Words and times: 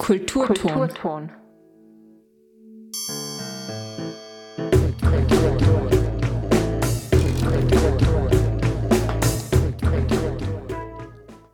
Kulturton. 0.00 0.56
Kulturton. 0.56 1.30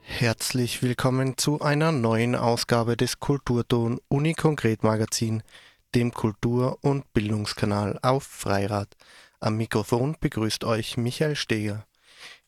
Herzlich 0.00 0.80
willkommen 0.80 1.36
zu 1.36 1.60
einer 1.60 1.90
neuen 1.90 2.36
Ausgabe 2.36 2.96
des 2.96 3.18
Kulturton 3.18 3.98
Uni 4.06 4.34
Konkret 4.34 4.84
Magazin, 4.84 5.42
dem 5.96 6.12
Kultur- 6.12 6.78
und 6.82 7.12
Bildungskanal 7.12 7.98
auf 8.02 8.22
Freirad. 8.22 8.94
Am 9.40 9.56
Mikrofon 9.56 10.16
begrüßt 10.20 10.62
euch 10.62 10.96
Michael 10.96 11.34
Steger. 11.34 11.84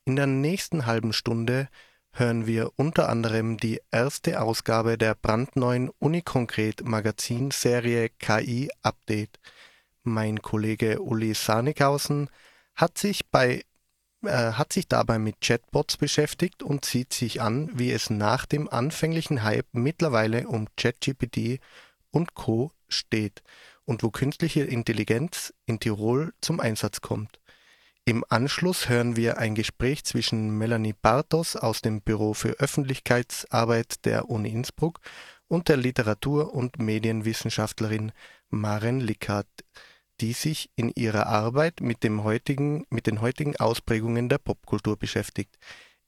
In 0.05 0.15
der 0.15 0.29
nächsten 0.29 0.87
halben 0.87 1.13
Stunde 1.13 1.69
hören 2.19 2.47
wir 2.47 2.73
unter 2.77 3.09
anderem 3.09 3.59
die 3.59 3.81
erste 3.93 4.41
Ausgabe 4.41 4.99
der 4.99 5.15
brandneuen 5.15 5.91
Unikonkret 6.01 6.85
Magazinserie 6.85 8.09
KI 8.19 8.71
Update. 8.83 9.39
Mein 10.03 10.43
Kollege 10.43 11.01
Uli 11.01 11.35
Sarnikhausen 11.35 12.29
hat 12.75 12.99
sich 12.99 13.27
bei 13.31 13.63
äh, 14.25 14.53
hat 14.53 14.73
sich 14.73 14.89
dabei 14.89 15.21
mit 15.21 15.41
Chatbots 15.41 15.97
beschäftigt 15.97 16.63
und 16.65 16.85
sieht 16.85 17.13
sich 17.13 17.41
an, 17.41 17.71
wie 17.75 17.93
es 17.93 18.11
nach 18.11 18.47
dem 18.47 18.69
anfänglichen 18.69 19.45
Hype 19.45 19.69
mittlerweile 19.73 20.49
um 20.49 20.67
ChatGPT 20.77 21.61
und 22.11 22.35
Co. 22.35 22.73
steht 22.89 23.43
und 23.85 24.03
wo 24.03 24.11
künstliche 24.11 24.65
Intelligenz 24.65 25.55
in 25.67 25.79
Tirol 25.79 26.33
zum 26.41 26.59
Einsatz 26.59 27.01
kommt. 27.01 27.39
Im 28.09 28.25
Anschluss 28.31 28.89
hören 28.89 29.17
wir 29.17 29.37
ein 29.37 29.55
Gespräch 29.55 30.03
zwischen 30.03 30.57
Melanie 30.57 30.95
Bartos 30.95 31.57
aus 31.57 31.83
dem 31.83 32.01
Büro 32.01 32.33
für 32.33 32.53
Öffentlichkeitsarbeit 32.59 34.07
der 34.07 34.31
Uni 34.31 34.49
Innsbruck 34.49 35.01
und 35.47 35.69
der 35.69 35.77
Literatur- 35.77 36.55
und 36.55 36.79
Medienwissenschaftlerin 36.79 38.13
Maren 38.49 39.01
Lickhardt, 39.01 39.47
die 40.23 40.33
sich 40.33 40.71
in 40.75 40.91
ihrer 40.95 41.27
Arbeit 41.27 41.83
mit, 41.83 42.03
dem 42.03 42.25
heutigen, 42.25 42.87
mit 42.89 43.07
den 43.07 43.21
heutigen 43.21 43.57
Ausprägungen 43.57 44.31
der 44.31 44.39
Popkultur 44.39 44.97
beschäftigt. 44.97 45.59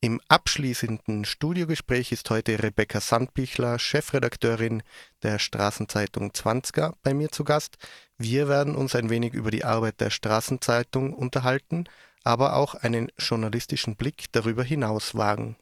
Im 0.03 0.19
abschließenden 0.29 1.27
Studiogespräch 1.27 2.11
ist 2.11 2.31
heute 2.31 2.62
Rebecca 2.62 3.03
Sandbichler, 3.03 3.79
Chefredakteurin 3.79 4.83
der 5.23 5.39
Straßenzeitung 5.39 6.31
20er, 6.31 6.95
bei 7.03 7.12
mir 7.12 7.31
zu 7.31 7.45
Gast. 7.45 7.77
Wir 8.17 8.48
werden 8.48 8.77
uns 8.77 8.95
ein 8.95 9.11
wenig 9.11 9.34
über 9.34 9.51
die 9.51 9.62
Arbeit 9.62 10.01
der 10.01 10.09
Straßenzeitung 10.09 11.12
unterhalten, 11.12 11.84
aber 12.25 12.56
auch 12.56 12.75
einen 12.75 13.12
journalistischen 13.19 13.97
Blick 13.97 14.33
darüber 14.33 14.65
hinaus 14.65 15.15
wagen. 15.15 15.56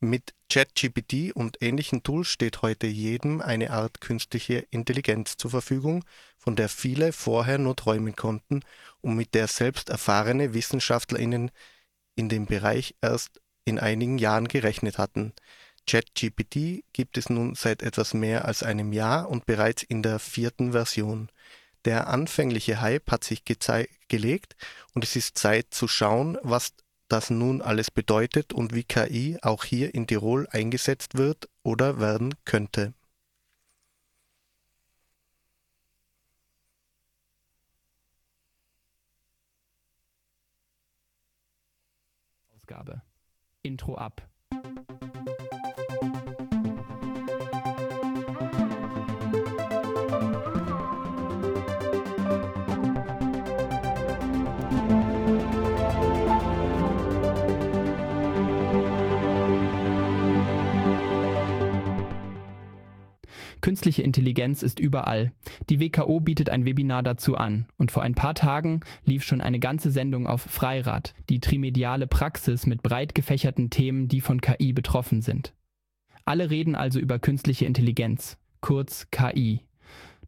Mit 0.00 0.32
ChatGPT 0.48 1.32
und 1.34 1.58
ähnlichen 1.60 2.02
Tools 2.02 2.28
steht 2.28 2.62
heute 2.62 2.86
jedem 2.86 3.42
eine 3.42 3.72
Art 3.72 4.00
künstliche 4.00 4.66
Intelligenz 4.70 5.36
zur 5.36 5.50
Verfügung, 5.50 6.02
von 6.38 6.56
der 6.56 6.70
viele 6.70 7.12
vorher 7.12 7.58
nur 7.58 7.76
träumen 7.76 8.16
konnten 8.16 8.62
und 9.02 9.16
mit 9.16 9.34
der 9.34 9.48
selbst 9.48 9.90
erfahrene 9.90 10.54
WissenschaftlerInnen 10.54 11.50
in 12.18 12.28
dem 12.28 12.46
Bereich 12.46 12.96
erst 13.00 13.40
in 13.64 13.78
einigen 13.78 14.18
Jahren 14.18 14.48
gerechnet 14.48 14.98
hatten. 14.98 15.32
ChatGPT 15.86 16.84
gibt 16.92 17.16
es 17.16 17.30
nun 17.30 17.54
seit 17.54 17.82
etwas 17.82 18.12
mehr 18.12 18.44
als 18.44 18.62
einem 18.62 18.92
Jahr 18.92 19.28
und 19.28 19.46
bereits 19.46 19.82
in 19.82 20.02
der 20.02 20.18
vierten 20.18 20.72
Version. 20.72 21.30
Der 21.84 22.08
anfängliche 22.08 22.80
Hype 22.80 23.10
hat 23.10 23.24
sich 23.24 23.44
gelegt 24.08 24.56
und 24.94 25.04
es 25.04 25.16
ist 25.16 25.38
Zeit 25.38 25.68
zu 25.70 25.86
schauen, 25.86 26.36
was 26.42 26.74
das 27.08 27.30
nun 27.30 27.62
alles 27.62 27.90
bedeutet 27.90 28.52
und 28.52 28.74
wie 28.74 28.84
KI 28.84 29.38
auch 29.40 29.64
hier 29.64 29.94
in 29.94 30.06
Tirol 30.06 30.46
eingesetzt 30.50 31.16
wird 31.16 31.48
oder 31.62 32.00
werden 32.00 32.34
könnte. 32.44 32.92
Ausgabe. 42.68 43.02
Intro 43.62 43.96
ab. 43.96 44.27
Künstliche 63.60 64.02
Intelligenz 64.02 64.62
ist 64.62 64.78
überall. 64.78 65.32
Die 65.68 65.80
WKO 65.80 66.20
bietet 66.20 66.50
ein 66.50 66.64
Webinar 66.64 67.02
dazu 67.02 67.36
an. 67.36 67.66
Und 67.76 67.90
vor 67.90 68.02
ein 68.02 68.14
paar 68.14 68.34
Tagen 68.34 68.80
lief 69.04 69.24
schon 69.24 69.40
eine 69.40 69.58
ganze 69.58 69.90
Sendung 69.90 70.26
auf 70.26 70.42
Freirad, 70.42 71.14
die 71.28 71.40
trimediale 71.40 72.06
Praxis 72.06 72.66
mit 72.66 72.82
breit 72.82 73.14
gefächerten 73.14 73.70
Themen, 73.70 74.08
die 74.08 74.20
von 74.20 74.40
KI 74.40 74.72
betroffen 74.72 75.22
sind. 75.22 75.54
Alle 76.24 76.50
reden 76.50 76.74
also 76.74 77.00
über 77.00 77.18
künstliche 77.18 77.64
Intelligenz, 77.64 78.38
kurz 78.60 79.10
KI. 79.10 79.60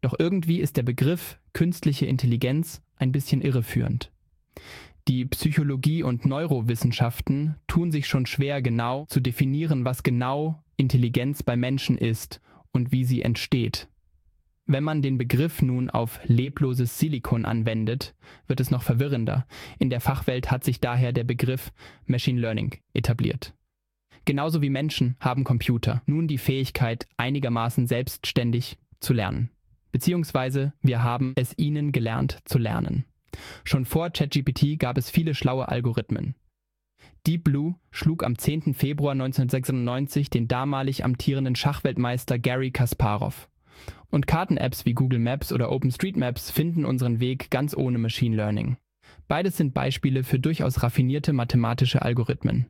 Doch 0.01 0.15
irgendwie 0.17 0.59
ist 0.59 0.77
der 0.77 0.83
Begriff 0.83 1.39
künstliche 1.53 2.07
Intelligenz 2.07 2.81
ein 2.97 3.11
bisschen 3.11 3.41
irreführend. 3.41 4.11
Die 5.07 5.25
Psychologie 5.25 6.03
und 6.03 6.25
Neurowissenschaften 6.25 7.55
tun 7.67 7.91
sich 7.91 8.07
schon 8.07 8.25
schwer 8.25 8.61
genau 8.61 9.05
zu 9.09 9.19
definieren, 9.19 9.85
was 9.85 10.03
genau 10.03 10.63
Intelligenz 10.77 11.43
bei 11.43 11.55
Menschen 11.55 11.97
ist 11.97 12.41
und 12.71 12.91
wie 12.91 13.03
sie 13.03 13.21
entsteht. 13.21 13.87
Wenn 14.65 14.83
man 14.83 15.01
den 15.01 15.17
Begriff 15.17 15.61
nun 15.61 15.89
auf 15.89 16.19
lebloses 16.25 16.97
Silikon 16.97 17.45
anwendet, 17.45 18.15
wird 18.47 18.59
es 18.59 18.71
noch 18.71 18.83
verwirrender. 18.83 19.45
In 19.79 19.89
der 19.89 19.99
Fachwelt 19.99 20.51
hat 20.51 20.63
sich 20.63 20.79
daher 20.79 21.11
der 21.11 21.23
Begriff 21.23 21.71
Machine 22.05 22.39
Learning 22.39 22.77
etabliert. 22.93 23.53
Genauso 24.25 24.61
wie 24.61 24.69
Menschen 24.69 25.17
haben 25.19 25.43
Computer 25.43 26.03
nun 26.05 26.27
die 26.27 26.37
Fähigkeit, 26.37 27.07
einigermaßen 27.17 27.87
selbstständig 27.87 28.77
zu 28.99 29.13
lernen. 29.13 29.49
Beziehungsweise 29.91 30.73
wir 30.81 31.03
haben 31.03 31.33
es 31.35 31.53
ihnen 31.57 31.91
gelernt 31.91 32.39
zu 32.45 32.57
lernen. 32.57 33.05
Schon 33.63 33.85
vor 33.85 34.09
ChatGPT 34.09 34.77
gab 34.79 34.97
es 34.97 35.09
viele 35.09 35.33
schlaue 35.33 35.67
Algorithmen. 35.67 36.35
Deep 37.27 37.43
Blue 37.43 37.75
schlug 37.91 38.23
am 38.23 38.35
10. 38.35 38.73
Februar 38.73 39.11
1996 39.11 40.31
den 40.31 40.47
damalig 40.47 41.05
amtierenden 41.05 41.55
Schachweltmeister 41.55 42.39
Gary 42.39 42.71
Kasparov. 42.71 43.47
Und 44.09 44.25
Karten-Apps 44.25 44.85
wie 44.85 44.93
Google 44.93 45.19
Maps 45.19 45.53
oder 45.53 45.71
OpenStreetMaps 45.71 46.49
finden 46.49 46.83
unseren 46.83 47.19
Weg 47.19 47.51
ganz 47.51 47.77
ohne 47.77 47.99
Machine 47.99 48.35
Learning. 48.35 48.77
Beides 49.27 49.55
sind 49.55 49.75
Beispiele 49.75 50.23
für 50.23 50.39
durchaus 50.39 50.81
raffinierte 50.81 51.31
mathematische 51.31 52.01
Algorithmen. 52.01 52.65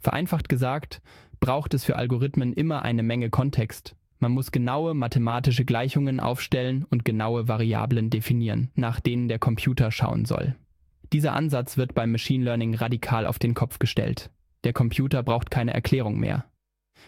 Vereinfacht 0.00 0.50
gesagt, 0.50 1.00
braucht 1.40 1.72
es 1.72 1.84
für 1.84 1.96
Algorithmen 1.96 2.52
immer 2.52 2.82
eine 2.82 3.02
Menge 3.02 3.30
Kontext. 3.30 3.96
Man 4.18 4.32
muss 4.32 4.52
genaue 4.52 4.92
mathematische 4.92 5.64
Gleichungen 5.64 6.20
aufstellen 6.20 6.84
und 6.90 7.06
genaue 7.06 7.48
Variablen 7.48 8.10
definieren, 8.10 8.70
nach 8.74 9.00
denen 9.00 9.28
der 9.28 9.38
Computer 9.38 9.90
schauen 9.90 10.26
soll. 10.26 10.56
Dieser 11.12 11.34
Ansatz 11.34 11.76
wird 11.76 11.94
beim 11.94 12.12
Machine 12.12 12.44
Learning 12.44 12.74
radikal 12.74 13.26
auf 13.26 13.38
den 13.38 13.54
Kopf 13.54 13.78
gestellt. 13.78 14.30
Der 14.64 14.72
Computer 14.72 15.22
braucht 15.22 15.50
keine 15.50 15.72
Erklärung 15.72 16.18
mehr. 16.18 16.44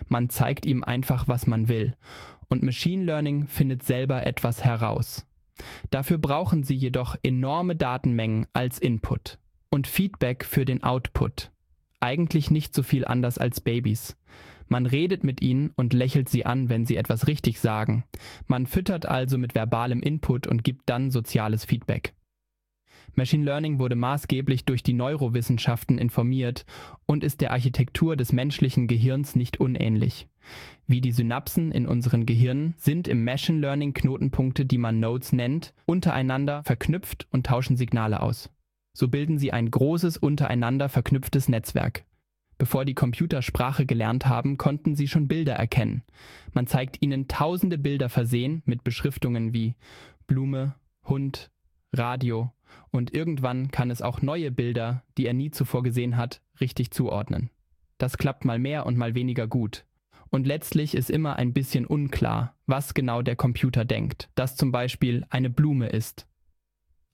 Man 0.08 0.30
zeigt 0.30 0.64
ihm 0.66 0.84
einfach, 0.84 1.28
was 1.28 1.46
man 1.46 1.68
will. 1.68 1.94
Und 2.48 2.62
Machine 2.62 3.04
Learning 3.04 3.46
findet 3.46 3.82
selber 3.82 4.26
etwas 4.26 4.64
heraus. 4.64 5.26
Dafür 5.90 6.18
brauchen 6.18 6.62
sie 6.62 6.74
jedoch 6.74 7.16
enorme 7.22 7.76
Datenmengen 7.76 8.46
als 8.52 8.78
Input 8.78 9.38
und 9.70 9.86
Feedback 9.86 10.44
für 10.44 10.64
den 10.64 10.82
Output. 10.82 11.50
Eigentlich 12.00 12.50
nicht 12.50 12.74
so 12.74 12.82
viel 12.82 13.04
anders 13.04 13.36
als 13.36 13.60
Babys. 13.60 14.16
Man 14.68 14.86
redet 14.86 15.24
mit 15.24 15.42
ihnen 15.42 15.72
und 15.76 15.92
lächelt 15.92 16.28
sie 16.28 16.46
an, 16.46 16.68
wenn 16.68 16.86
sie 16.86 16.96
etwas 16.96 17.26
richtig 17.26 17.60
sagen. 17.60 18.04
Man 18.46 18.66
füttert 18.66 19.04
also 19.04 19.36
mit 19.36 19.54
verbalem 19.54 20.00
Input 20.00 20.46
und 20.46 20.64
gibt 20.64 20.88
dann 20.88 21.10
soziales 21.10 21.64
Feedback. 21.64 22.14
Machine 23.14 23.44
Learning 23.44 23.78
wurde 23.78 23.96
maßgeblich 23.96 24.64
durch 24.64 24.82
die 24.82 24.92
Neurowissenschaften 24.92 25.98
informiert 25.98 26.64
und 27.06 27.24
ist 27.24 27.40
der 27.40 27.52
Architektur 27.52 28.16
des 28.16 28.32
menschlichen 28.32 28.86
Gehirns 28.86 29.36
nicht 29.36 29.60
unähnlich. 29.60 30.28
Wie 30.86 31.00
die 31.00 31.12
Synapsen 31.12 31.72
in 31.72 31.86
unseren 31.86 32.26
Gehirnen 32.26 32.74
sind 32.76 33.08
im 33.08 33.24
Machine 33.24 33.60
Learning 33.60 33.94
Knotenpunkte, 33.94 34.66
die 34.66 34.78
man 34.78 35.00
Nodes 35.00 35.32
nennt, 35.32 35.74
untereinander 35.86 36.62
verknüpft 36.64 37.28
und 37.30 37.46
tauschen 37.46 37.76
Signale 37.76 38.20
aus. 38.20 38.50
So 38.92 39.08
bilden 39.08 39.38
sie 39.38 39.52
ein 39.52 39.70
großes 39.70 40.16
untereinander 40.16 40.88
verknüpftes 40.88 41.48
Netzwerk. 41.48 42.04
Bevor 42.58 42.84
die 42.84 42.94
Computer 42.94 43.40
Sprache 43.40 43.86
gelernt 43.86 44.26
haben, 44.26 44.58
konnten 44.58 44.94
sie 44.94 45.08
schon 45.08 45.28
Bilder 45.28 45.54
erkennen. 45.54 46.02
Man 46.52 46.66
zeigt 46.66 47.00
ihnen 47.00 47.26
tausende 47.26 47.78
Bilder 47.78 48.10
versehen 48.10 48.62
mit 48.66 48.84
Beschriftungen 48.84 49.54
wie 49.54 49.76
Blume, 50.26 50.74
Hund, 51.04 51.50
Radio 51.94 52.52
und 52.90 53.14
irgendwann 53.14 53.70
kann 53.70 53.90
es 53.90 54.02
auch 54.02 54.22
neue 54.22 54.50
Bilder, 54.50 55.04
die 55.16 55.26
er 55.26 55.34
nie 55.34 55.50
zuvor 55.50 55.82
gesehen 55.82 56.16
hat, 56.16 56.42
richtig 56.60 56.90
zuordnen. 56.90 57.50
Das 57.98 58.16
klappt 58.16 58.44
mal 58.44 58.58
mehr 58.58 58.86
und 58.86 58.96
mal 58.96 59.14
weniger 59.14 59.46
gut. 59.46 59.84
Und 60.30 60.46
letztlich 60.46 60.94
ist 60.94 61.10
immer 61.10 61.36
ein 61.36 61.52
bisschen 61.52 61.86
unklar, 61.86 62.54
was 62.66 62.94
genau 62.94 63.20
der 63.20 63.36
Computer 63.36 63.84
denkt, 63.84 64.30
dass 64.36 64.56
zum 64.56 64.72
Beispiel 64.72 65.26
eine 65.28 65.50
Blume 65.50 65.88
ist. 65.88 66.26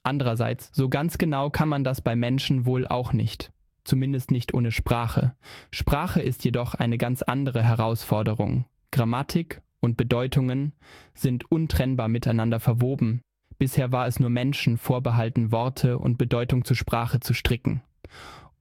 Andererseits, 0.03 0.71
so 0.73 0.89
ganz 0.89 1.19
genau 1.19 1.51
kann 1.51 1.69
man 1.69 1.83
das 1.83 2.01
bei 2.01 2.15
Menschen 2.15 2.67
wohl 2.67 2.87
auch 2.87 3.13
nicht. 3.13 3.53
Zumindest 3.85 4.31
nicht 4.31 4.55
ohne 4.55 4.71
Sprache. 4.71 5.35
Sprache 5.71 6.21
ist 6.21 6.45
jedoch 6.45 6.75
eine 6.75 6.99
ganz 6.99 7.23
andere 7.23 7.63
Herausforderung. 7.63 8.67
Grammatik 8.91 9.63
und 9.81 9.97
Bedeutungen 9.97 10.73
sind 11.15 11.51
untrennbar 11.51 12.09
miteinander 12.09 12.61
verwoben. 12.61 13.23
Bisher 13.59 13.91
war 13.93 14.07
es 14.07 14.21
nur 14.21 14.31
Menschen 14.31 14.77
vorbehalten, 14.77 15.51
Worte 15.51 15.99
und 15.99 16.19
Bedeutung 16.19 16.65
zur 16.65 16.77
Sprache 16.77 17.21
zu 17.21 17.33
stricken. 17.33 17.83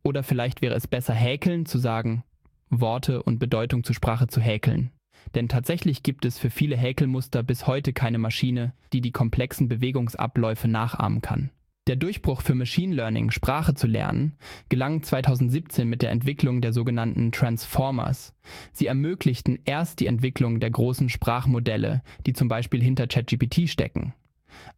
Oder 0.03 0.23
vielleicht 0.23 0.61
wäre 0.61 0.75
es 0.75 0.87
besser 0.87 1.13
häkeln 1.13 1.65
zu 1.65 1.79
sagen, 1.79 2.23
Worte 2.69 3.23
und 3.23 3.39
Bedeutung 3.39 3.83
zur 3.83 3.95
Sprache 3.95 4.27
zu 4.27 4.39
häkeln. 4.39 4.91
Denn 5.33 5.49
tatsächlich 5.49 6.03
gibt 6.03 6.23
es 6.25 6.37
für 6.37 6.49
viele 6.49 6.77
Häkelmuster 6.77 7.43
bis 7.43 7.67
heute 7.67 7.93
keine 7.93 8.19
Maschine, 8.19 8.73
die 8.93 9.01
die 9.01 9.11
komplexen 9.11 9.67
Bewegungsabläufe 9.67 10.67
nachahmen 10.67 11.21
kann. 11.21 11.49
Der 11.87 11.95
Durchbruch 11.95 12.41
für 12.41 12.55
Machine 12.55 12.95
Learning, 12.95 13.29
Sprache 13.29 13.75
zu 13.75 13.85
lernen, 13.85 14.37
gelang 14.69 15.03
2017 15.03 15.87
mit 15.87 16.01
der 16.01 16.09
Entwicklung 16.09 16.61
der 16.61 16.73
sogenannten 16.73 17.31
Transformers. 17.31 18.33
Sie 18.71 18.87
ermöglichten 18.87 19.59
erst 19.65 19.99
die 19.99 20.07
Entwicklung 20.07 20.59
der 20.59 20.71
großen 20.71 21.09
Sprachmodelle, 21.09 22.01
die 22.25 22.33
zum 22.33 22.47
Beispiel 22.47 22.81
hinter 22.81 23.05
ChatGPT 23.05 23.69
stecken. 23.69 24.13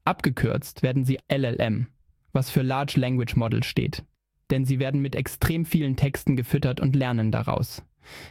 Abgekürzt 0.05 0.83
werden 0.83 1.05
sie 1.05 1.19
LLM, 1.31 1.87
was 2.31 2.49
für 2.49 2.61
Large 2.61 2.99
Language 2.99 3.35
Model 3.35 3.63
steht 3.63 4.03
denn 4.49 4.65
sie 4.65 4.79
werden 4.79 5.01
mit 5.01 5.15
extrem 5.15 5.65
vielen 5.65 5.95
Texten 5.95 6.35
gefüttert 6.35 6.79
und 6.79 6.95
lernen 6.95 7.31
daraus. 7.31 7.83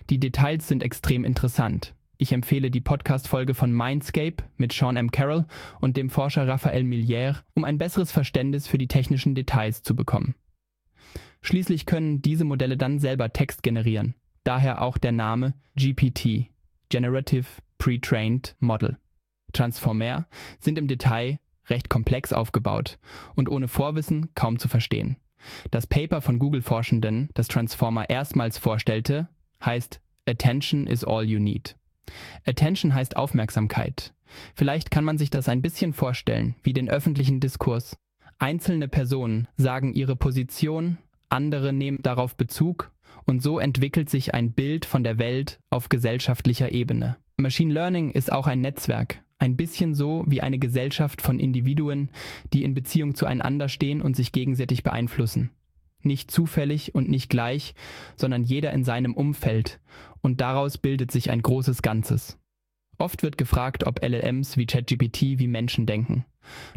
Die 0.09 0.19
Details 0.19 0.67
sind 0.69 0.83
extrem 0.83 1.25
interessant. 1.25 1.95
Ich 2.19 2.33
empfehle 2.33 2.71
die 2.71 2.81
Podcast-Folge 2.81 3.53
von 3.53 3.73
Mindscape 3.73 4.37
mit 4.57 4.73
Sean 4.73 4.97
M. 4.97 5.11
Carroll 5.11 5.45
und 5.81 5.99
dem 5.99 6.09
Forscher 6.09 6.49
Raphael 6.49 6.83
Millière, 6.83 7.43
um 7.55 7.65
ein 7.65 7.77
besseres 7.77 8.11
Verständnis 8.11 8.67
für 8.67 8.79
die 8.79 8.89
technischen 8.89 9.35
Details 9.35 9.83
zu 9.83 9.95
bekommen. 9.95 10.35
Schließlich 11.43 11.85
können 11.85 12.23
diese 12.23 12.45
Modelle 12.45 12.79
dann 12.79 12.99
selber 12.99 13.33
Text 13.35 13.63
generieren, 13.63 14.15
daher 14.45 14.81
auch 14.81 14.97
der 14.97 15.13
Name 15.13 15.53
GPT, 15.77 16.47
Generative 16.89 17.47
Pre-Trained 17.77 18.57
Model. 18.61 18.97
Transformer 19.53 20.27
sind 20.59 20.79
im 20.79 20.89
Detail 20.89 21.39
recht 21.69 21.89
komplex 21.89 22.33
aufgebaut 22.33 22.99
und 23.35 23.49
ohne 23.49 23.69
Vorwissen 23.69 24.31
kaum 24.35 24.59
zu 24.59 24.69
verstehen. 24.69 25.17
Das 25.71 25.87
Paper 25.87 26.21
von 26.21 26.39
Google-Forschenden, 26.39 27.29
das 27.35 27.49
Transformer 27.49 28.11
erstmals 28.11 28.59
vorstellte, 28.59 29.29
heißt 29.65 30.01
Attention 30.29 30.87
is 30.87 31.05
all 31.05 31.25
you 31.25 31.39
need. 31.39 31.77
Attention 32.45 32.95
heißt 32.95 33.17
Aufmerksamkeit. 33.17 34.13
Vielleicht 34.55 34.91
kann 34.91 35.05
man 35.05 35.19
sich 35.19 35.31
das 35.31 35.49
ein 35.49 35.63
bisschen 35.63 35.93
vorstellen, 35.93 36.57
wie 36.63 36.73
den 36.73 36.91
öffentlichen 36.91 37.41
Diskurs. 37.41 37.97
Einzelne 38.39 38.89
Personen 38.89 39.49
sagen 39.57 39.95
ihre 39.95 40.17
Position, 40.17 40.99
andere 41.29 41.73
nehmen 41.73 42.03
darauf 42.03 42.37
Bezug 42.37 42.93
und 43.25 43.43
so 43.43 43.59
entwickelt 43.59 44.11
sich 44.11 44.35
ein 44.35 44.53
Bild 44.53 44.85
von 44.85 45.05
der 45.05 45.19
Welt 45.19 45.59
auf 45.71 45.89
gesellschaftlicher 45.89 46.73
Ebene. 46.73 47.17
Machine 47.37 47.73
Learning 47.73 48.11
ist 48.11 48.33
auch 48.33 48.47
ein 48.47 48.61
Netzwerk, 48.61 49.23
ein 49.39 49.57
bisschen 49.57 49.95
so 49.95 50.25
wie 50.27 50.41
eine 50.41 50.59
Gesellschaft 50.59 51.23
von 51.23 51.39
Individuen, 51.39 52.11
die 52.53 52.65
in 52.65 52.75
Beziehung 52.75 53.15
zueinander 53.15 53.69
stehen 53.69 54.01
und 54.01 54.17
sich 54.17 54.33
gegenseitig 54.33 54.83
beeinflussen. 54.83 55.51
Nicht 56.03 56.31
zufällig 56.31 56.95
und 56.95 57.09
nicht 57.09 57.29
gleich, 57.29 57.75
sondern 58.17 58.45
jeder 58.45 58.73
in 58.73 58.85
seinem 58.85 59.15
Umfeld. 59.15 59.81
Und 60.21 60.41
daraus 60.41 60.79
bildet 60.79 61.11
sich 61.11 61.31
ein 61.31 61.43
großes 61.43 61.83
Ganzes. 61.83 62.39
Oft 62.99 63.23
wird 63.23 63.37
gefragt, 63.37 63.87
ob 63.87 64.03
LLMs 64.03 64.57
wie 64.57 64.67
ChatGPT 64.67 65.39
wie 65.39 65.49
Menschen 65.49 65.87
denken. 65.87 66.25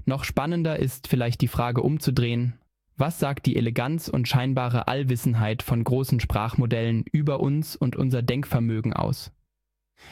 Noch 0.05 0.23
spannender 0.23 0.79
ist 0.79 1.07
vielleicht 1.07 1.41
die 1.41 1.47
Frage 1.47 1.81
umzudrehen, 1.81 2.59
was 2.99 3.17
sagt 3.17 3.45
die 3.45 3.55
Eleganz 3.55 4.09
und 4.09 4.27
scheinbare 4.27 4.89
Allwissenheit 4.89 5.63
von 5.63 5.81
großen 5.85 6.19
Sprachmodellen 6.19 7.05
über 7.09 7.39
uns 7.39 7.77
und 7.77 7.95
unser 7.95 8.21
Denkvermögen 8.21 8.91
aus? 8.91 9.31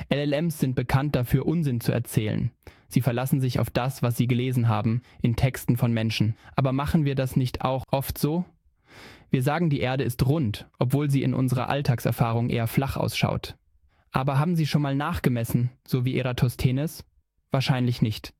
LLMs 0.10 0.60
sind 0.60 0.76
bekannt 0.76 1.16
dafür, 1.16 1.46
Unsinn 1.46 1.82
zu 1.82 1.92
erzählen. 1.92 2.52
Sie 2.88 3.02
verlassen 3.02 3.42
sich 3.42 3.60
auf 3.60 3.70
das, 3.70 4.02
was 4.02 4.16
sie 4.16 4.28
gelesen 4.28 4.68
haben, 4.68 5.02
in 5.22 5.36
Texten 5.36 5.78
von 5.78 5.94
Menschen. 5.94 6.36
Aber 6.56 6.72
machen 6.72 7.06
wir 7.06 7.16
das 7.16 7.36
nicht 7.36 7.62
auch 7.62 7.84
oft 7.92 8.18
so? 8.18 8.46
Wir 9.30 9.44
sagen, 9.44 9.70
die 9.70 9.82
Erde 9.82 10.04
ist 10.04 10.26
rund, 10.26 10.70
obwohl 10.80 11.10
sie 11.10 11.24
in 11.24 11.34
unserer 11.34 11.70
Alltagserfahrung 11.70 12.50
eher 12.50 12.68
flach 12.68 12.96
ausschaut. 12.96 13.58
Aber 14.12 14.40
haben 14.40 14.56
Sie 14.56 14.66
schon 14.66 14.82
mal 14.82 14.96
nachgemessen, 14.96 15.70
so 15.86 16.06
wie 16.06 16.18
Eratosthenes? 16.18 17.04
Wahrscheinlich 17.52 18.02
nicht. 18.02 18.34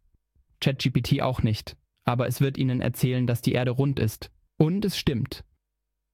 ChatGPT 0.62 1.22
auch 1.22 1.44
nicht. 1.44 1.76
Aber 2.06 2.28
es 2.28 2.40
wird 2.42 2.58
Ihnen 2.58 2.82
erzählen, 2.82 3.28
dass 3.28 3.42
die 3.42 3.52
Erde 3.52 3.72
rund 3.72 4.00
ist. 4.00 4.32
Und 4.58 4.86
es 4.86 4.98
stimmt. 4.98 5.44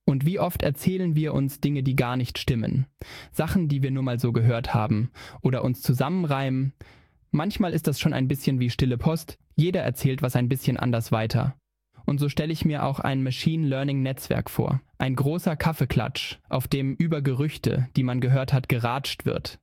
Und 0.06 0.26
wie 0.26 0.40
oft 0.40 0.64
erzählen 0.64 1.16
wir 1.16 1.34
uns 1.34 1.62
Dinge, 1.62 1.84
die 1.84 1.96
gar 1.96 2.18
nicht 2.18 2.38
stimmen? 2.38 2.88
Sachen, 3.32 3.70
die 3.70 3.82
wir 3.82 3.92
nur 3.92 4.04
mal 4.04 4.20
so 4.20 4.32
gehört 4.32 4.74
haben 4.74 5.12
oder 5.42 5.64
uns 5.64 5.82
zusammenreimen. 5.82 6.74
Manchmal 7.32 7.74
ist 7.74 7.88
das 7.88 8.00
schon 8.00 8.14
ein 8.14 8.28
bisschen 8.28 8.60
wie 8.60 8.70
stille 8.70 8.98
Post. 8.98 9.38
Jeder 9.56 9.82
erzählt 9.82 10.22
was 10.22 10.36
ein 10.36 10.50
bisschen 10.50 10.78
anders 10.78 11.12
weiter. 11.12 11.56
Und 12.06 12.20
so 12.20 12.28
stelle 12.28 12.52
ich 12.52 12.66
mir 12.66 12.84
auch 12.84 13.00
ein 13.00 13.24
Machine 13.24 13.66
Learning 13.66 14.02
Netzwerk 14.02 14.50
vor. 14.50 14.82
Ein 14.98 15.16
großer 15.16 15.56
Kaffeeklatsch, 15.56 16.38
auf 16.50 16.68
dem 16.68 16.96
über 16.96 17.22
Gerüchte, 17.22 17.88
die 17.96 18.04
man 18.04 18.20
gehört 18.20 18.52
hat, 18.52 18.68
geratscht 18.68 19.26
wird. 19.26 19.60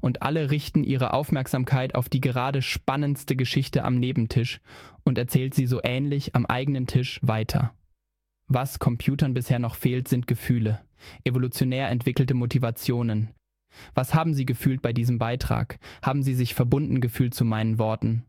Und 0.00 0.22
alle 0.22 0.50
richten 0.50 0.82
ihre 0.82 1.12
Aufmerksamkeit 1.12 1.94
auf 1.94 2.08
die 2.08 2.20
gerade 2.20 2.62
spannendste 2.62 3.36
Geschichte 3.36 3.84
am 3.84 3.96
Nebentisch 3.96 4.60
und 5.04 5.18
erzählt 5.18 5.54
sie 5.54 5.66
so 5.66 5.80
ähnlich 5.82 6.34
am 6.34 6.46
eigenen 6.46 6.86
Tisch 6.86 7.20
weiter. 7.22 7.74
Was 8.46 8.78
Computern 8.78 9.34
bisher 9.34 9.58
noch 9.58 9.74
fehlt, 9.74 10.08
sind 10.08 10.26
Gefühle, 10.26 10.80
evolutionär 11.24 11.88
entwickelte 11.88 12.34
Motivationen. 12.34 13.30
Was 13.94 14.14
haben 14.14 14.34
Sie 14.34 14.46
gefühlt 14.46 14.82
bei 14.82 14.92
diesem 14.92 15.18
Beitrag? 15.18 15.78
Haben 16.02 16.22
Sie 16.22 16.34
sich 16.34 16.54
verbunden 16.54 17.00
gefühlt 17.00 17.34
zu 17.34 17.44
meinen 17.44 17.78
Worten? 17.78 18.24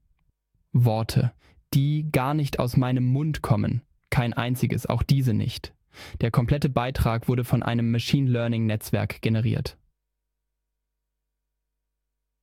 Worte, 0.71 1.33
die 1.73 2.09
gar 2.11 2.33
nicht 2.33 2.59
aus 2.59 2.77
meinem 2.77 3.05
Mund 3.05 3.41
kommen. 3.41 3.81
Kein 4.09 4.33
einziges, 4.33 4.85
auch 4.85 5.03
diese 5.03 5.33
nicht. 5.33 5.73
Der 6.21 6.31
komplette 6.31 6.69
Beitrag 6.69 7.27
wurde 7.27 7.43
von 7.43 7.63
einem 7.63 7.91
Machine 7.91 8.29
Learning 8.29 8.65
Netzwerk 8.65 9.21
generiert. 9.21 9.77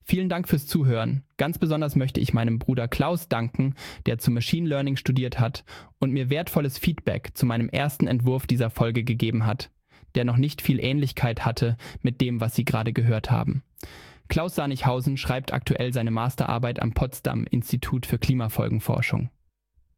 Vielen 0.05 0.29
Dank 0.29 0.49
fürs 0.49 0.67
Zuhören. 0.67 1.23
Ganz 1.37 1.59
besonders 1.59 1.97
möchte 1.97 2.21
ich 2.21 2.35
meinem 2.35 2.59
Bruder 2.59 2.89
Klaus 2.89 3.29
danken, 3.29 3.75
der 4.07 4.19
zu 4.19 4.31
Machine 4.31 4.69
Learning 4.69 4.97
studiert 4.97 5.39
hat 5.39 5.65
und 5.99 6.13
mir 6.13 6.31
wertvolles 6.31 6.79
Feedback 6.79 7.31
zu 7.35 7.47
meinem 7.47 7.69
ersten 7.69 8.07
Entwurf 8.07 8.47
dieser 8.47 8.71
Folge 8.71 9.05
gegeben 9.05 9.47
hat, 9.47 9.71
der 10.15 10.25
noch 10.25 10.37
nicht 10.37 10.63
viel 10.63 10.81
Ähnlichkeit 10.81 11.45
hatte 11.45 11.77
mit 12.03 12.21
dem, 12.21 12.41
was 12.41 12.55
Sie 12.55 12.65
gerade 12.65 12.93
gehört 12.93 13.31
haben. 13.31 13.63
Klaus 14.29 14.55
Sanichhausen 14.55 15.17
schreibt 15.17 15.53
aktuell 15.53 15.93
seine 15.93 16.11
Masterarbeit 16.11 16.81
am 16.81 16.93
Potsdam 16.93 17.45
Institut 17.51 18.07
für 18.07 18.19
Klimafolgenforschung. 18.19 19.31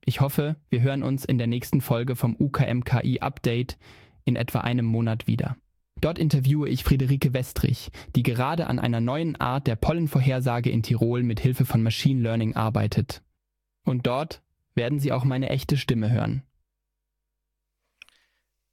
Ich 0.04 0.20
hoffe, 0.20 0.56
wir 0.68 0.82
hören 0.82 1.02
uns 1.02 1.24
in 1.24 1.38
der 1.38 1.46
nächsten 1.46 1.80
Folge 1.80 2.14
vom 2.16 2.36
UKMKI 2.38 3.20
Update 3.20 3.78
in 4.24 4.36
etwa 4.36 4.60
einem 4.60 4.86
Monat 4.86 5.26
wieder. 5.26 5.56
Dort 6.00 6.18
interviewe 6.18 6.68
ich 6.68 6.84
Friederike 6.84 7.32
Westrich, 7.32 7.90
die 8.14 8.22
gerade 8.22 8.66
an 8.66 8.78
einer 8.78 9.00
neuen 9.00 9.36
Art 9.36 9.66
der 9.66 9.76
Pollenvorhersage 9.76 10.70
in 10.70 10.82
Tirol 10.82 11.22
mit 11.22 11.40
Hilfe 11.40 11.64
von 11.64 11.82
Machine 11.82 12.20
Learning 12.20 12.54
arbeitet. 12.54 13.22
Und 13.84 14.06
dort 14.06 14.42
werden 14.74 14.98
Sie 14.98 15.12
auch 15.12 15.24
meine 15.24 15.50
echte 15.50 15.76
Stimme 15.76 16.10
hören. 16.10 16.42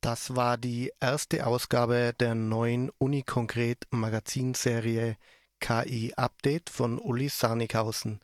Das 0.01 0.35
war 0.35 0.57
die 0.57 0.91
erste 0.99 1.45
Ausgabe 1.45 2.13
der 2.19 2.33
neuen 2.33 2.89
Unikonkret 2.97 3.85
Magazinserie 3.91 5.15
KI 5.59 6.13
Update 6.15 6.71
von 6.71 6.97
Uli 6.97 7.29
Sarnikhausen. 7.29 8.19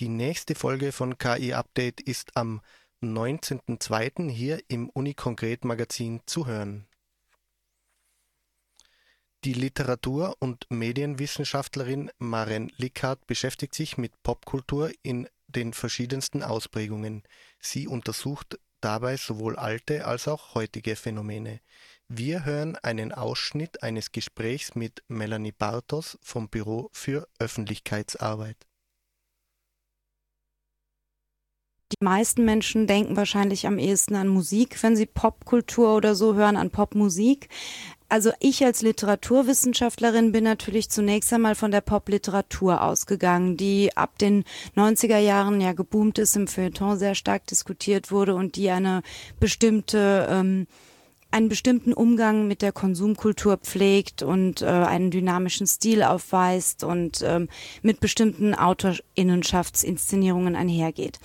Die 0.00 0.08
nächste 0.08 0.54
Folge 0.54 0.90
von 0.90 1.18
KI 1.18 1.52
Update 1.52 2.00
ist 2.00 2.34
am 2.36 2.62
19.02. 3.02 4.30
hier 4.30 4.60
im 4.68 4.88
Unikonkret 4.88 5.64
Magazin 5.64 6.22
zu 6.24 6.46
hören. 6.46 6.87
Die 9.44 9.52
Literatur- 9.52 10.34
und 10.40 10.66
Medienwissenschaftlerin 10.68 12.10
Maren 12.18 12.72
Lickhardt 12.76 13.24
beschäftigt 13.28 13.72
sich 13.72 13.96
mit 13.96 14.20
Popkultur 14.24 14.90
in 15.02 15.28
den 15.46 15.72
verschiedensten 15.72 16.42
Ausprägungen. 16.42 17.22
Sie 17.60 17.86
untersucht 17.86 18.58
dabei 18.80 19.16
sowohl 19.16 19.56
alte 19.56 20.06
als 20.06 20.26
auch 20.26 20.56
heutige 20.56 20.96
Phänomene. 20.96 21.60
Wir 22.08 22.44
hören 22.44 22.76
einen 22.76 23.12
Ausschnitt 23.12 23.82
eines 23.82 24.10
Gesprächs 24.10 24.74
mit 24.74 25.04
Melanie 25.06 25.52
Bartos 25.52 26.18
vom 26.20 26.48
Büro 26.48 26.90
für 26.92 27.28
Öffentlichkeitsarbeit. 27.38 28.56
Die 31.92 32.04
meisten 32.04 32.44
Menschen 32.44 32.86
denken 32.86 33.16
wahrscheinlich 33.16 33.66
am 33.66 33.78
ehesten 33.78 34.14
an 34.14 34.28
Musik, 34.28 34.82
wenn 34.82 34.94
sie 34.94 35.06
Popkultur 35.06 35.96
oder 35.96 36.14
so 36.14 36.34
hören, 36.34 36.56
an 36.56 36.70
Popmusik. 36.70 37.48
Also 38.08 38.30
ich 38.40 38.64
als 38.64 38.82
Literaturwissenschaftlerin 38.82 40.32
bin 40.32 40.44
natürlich 40.44 40.88
zunächst 40.88 41.32
einmal 41.32 41.54
von 41.54 41.70
der 41.70 41.82
Popliteratur 41.82 42.82
ausgegangen, 42.82 43.56
die 43.56 43.96
ab 43.96 44.18
den 44.18 44.44
90er 44.76 45.18
Jahren 45.18 45.60
ja 45.60 45.72
geboomt 45.72 46.18
ist, 46.18 46.36
im 46.36 46.48
Feuilleton 46.48 46.98
sehr 46.98 47.14
stark 47.14 47.46
diskutiert 47.46 48.10
wurde 48.10 48.34
und 48.34 48.56
die 48.56 48.70
eine 48.70 49.02
bestimmte 49.38 50.26
ähm, 50.30 50.66
einen 51.30 51.48
bestimmten 51.48 51.92
Umgang 51.92 52.48
mit 52.48 52.62
der 52.62 52.72
Konsumkultur 52.72 53.58
pflegt 53.58 54.22
und 54.22 54.62
äh, 54.62 54.66
einen 54.66 55.10
dynamischen 55.10 55.66
Stil 55.66 56.02
aufweist 56.02 56.84
und 56.84 57.22
ähm, 57.22 57.48
mit 57.82 58.00
bestimmten 58.00 58.54
Autorinnenschaftsinszenierungen 58.54 60.56
einhergeht. 60.56 61.20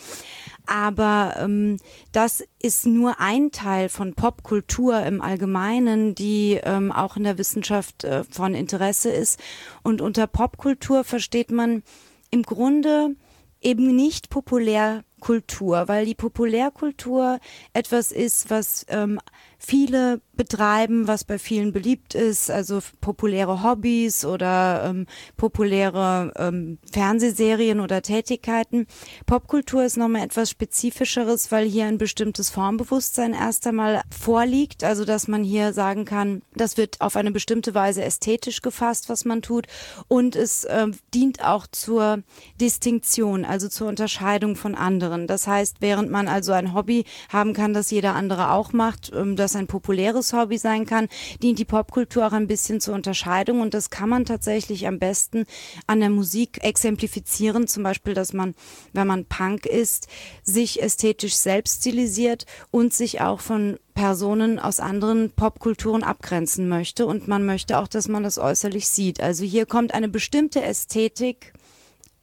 Aber 0.65 1.35
ähm, 1.39 1.77
das 2.11 2.43
ist 2.61 2.85
nur 2.85 3.19
ein 3.19 3.51
Teil 3.51 3.89
von 3.89 4.13
Popkultur 4.13 5.03
im 5.03 5.21
Allgemeinen, 5.21 6.15
die 6.15 6.59
ähm, 6.63 6.91
auch 6.91 7.17
in 7.17 7.23
der 7.23 7.37
Wissenschaft 7.37 8.03
äh, 8.03 8.23
von 8.23 8.53
Interesse 8.55 9.09
ist. 9.09 9.39
Und 9.83 10.01
unter 10.01 10.27
Popkultur 10.27 11.03
versteht 11.03 11.51
man 11.51 11.83
im 12.31 12.43
Grunde 12.43 13.15
eben 13.61 13.95
nicht 13.95 14.29
Populärkultur, 14.29 15.87
weil 15.87 16.05
die 16.05 16.15
Populärkultur 16.15 17.39
etwas 17.73 18.11
ist, 18.11 18.49
was 18.49 18.85
ähm, 18.89 19.19
viele 19.65 20.21
betreiben, 20.35 21.07
was 21.07 21.23
bei 21.23 21.39
vielen 21.39 21.71
beliebt 21.71 22.15
ist, 22.15 22.49
also 22.49 22.79
populäre 22.99 23.63
Hobbys 23.63 24.25
oder 24.25 24.83
ähm, 24.85 25.05
populäre 25.37 26.33
ähm, 26.35 26.79
Fernsehserien 26.91 27.79
oder 27.79 28.01
Tätigkeiten. 28.01 28.87
Popkultur 29.25 29.83
ist 29.83 29.95
nochmal 29.95 30.23
etwas 30.25 30.49
Spezifischeres, 30.49 31.51
weil 31.51 31.65
hier 31.65 31.85
ein 31.85 31.97
bestimmtes 31.97 32.49
Formbewusstsein 32.49 33.33
erst 33.33 33.65
einmal 33.67 34.01
vorliegt, 34.09 34.83
also 34.83 35.05
dass 35.05 35.27
man 35.27 35.43
hier 35.43 35.71
sagen 35.71 36.03
kann, 36.03 36.41
das 36.55 36.77
wird 36.77 36.99
auf 36.99 37.15
eine 37.15 37.31
bestimmte 37.31 37.73
Weise 37.73 38.03
ästhetisch 38.03 38.61
gefasst, 38.61 39.07
was 39.07 39.23
man 39.23 39.41
tut 39.41 39.67
und 40.07 40.35
es 40.35 40.65
äh, 40.65 40.87
dient 41.13 41.43
auch 41.43 41.67
zur 41.67 42.23
Distinktion, 42.59 43.45
also 43.45 43.69
zur 43.69 43.87
Unterscheidung 43.87 44.55
von 44.55 44.75
anderen. 44.75 45.27
Das 45.27 45.47
heißt, 45.47 45.77
während 45.79 46.09
man 46.09 46.27
also 46.27 46.51
ein 46.51 46.73
Hobby 46.73 47.05
haben 47.29 47.53
kann, 47.53 47.73
das 47.73 47.91
jeder 47.91 48.15
andere 48.15 48.51
auch 48.51 48.73
macht, 48.73 49.11
ähm, 49.15 49.35
das 49.35 49.52
ein 49.55 49.67
populäres 49.67 50.33
Hobby 50.33 50.57
sein 50.57 50.85
kann, 50.85 51.07
dient 51.41 51.59
die 51.59 51.65
Popkultur 51.65 52.27
auch 52.27 52.33
ein 52.33 52.47
bisschen 52.47 52.81
zur 52.81 52.95
Unterscheidung. 52.95 53.61
Und 53.61 53.73
das 53.73 53.89
kann 53.89 54.09
man 54.09 54.25
tatsächlich 54.25 54.87
am 54.87 54.99
besten 54.99 55.45
an 55.87 55.99
der 55.99 56.09
Musik 56.09 56.63
exemplifizieren, 56.63 57.67
zum 57.67 57.83
Beispiel, 57.83 58.13
dass 58.13 58.33
man, 58.33 58.55
wenn 58.93 59.07
man 59.07 59.25
Punk 59.25 59.65
ist, 59.65 60.07
sich 60.43 60.81
ästhetisch 60.81 61.35
selbst 61.35 61.81
stilisiert 61.81 62.45
und 62.71 62.93
sich 62.93 63.21
auch 63.21 63.39
von 63.39 63.77
Personen 63.93 64.59
aus 64.59 64.79
anderen 64.79 65.31
Popkulturen 65.31 66.03
abgrenzen 66.03 66.67
möchte. 66.67 67.05
Und 67.05 67.27
man 67.27 67.45
möchte 67.45 67.77
auch, 67.77 67.87
dass 67.87 68.07
man 68.07 68.23
das 68.23 68.37
äußerlich 68.37 68.87
sieht. 68.87 69.21
Also 69.21 69.43
hier 69.43 69.65
kommt 69.65 69.93
eine 69.93 70.09
bestimmte 70.09 70.61
Ästhetik 70.61 71.53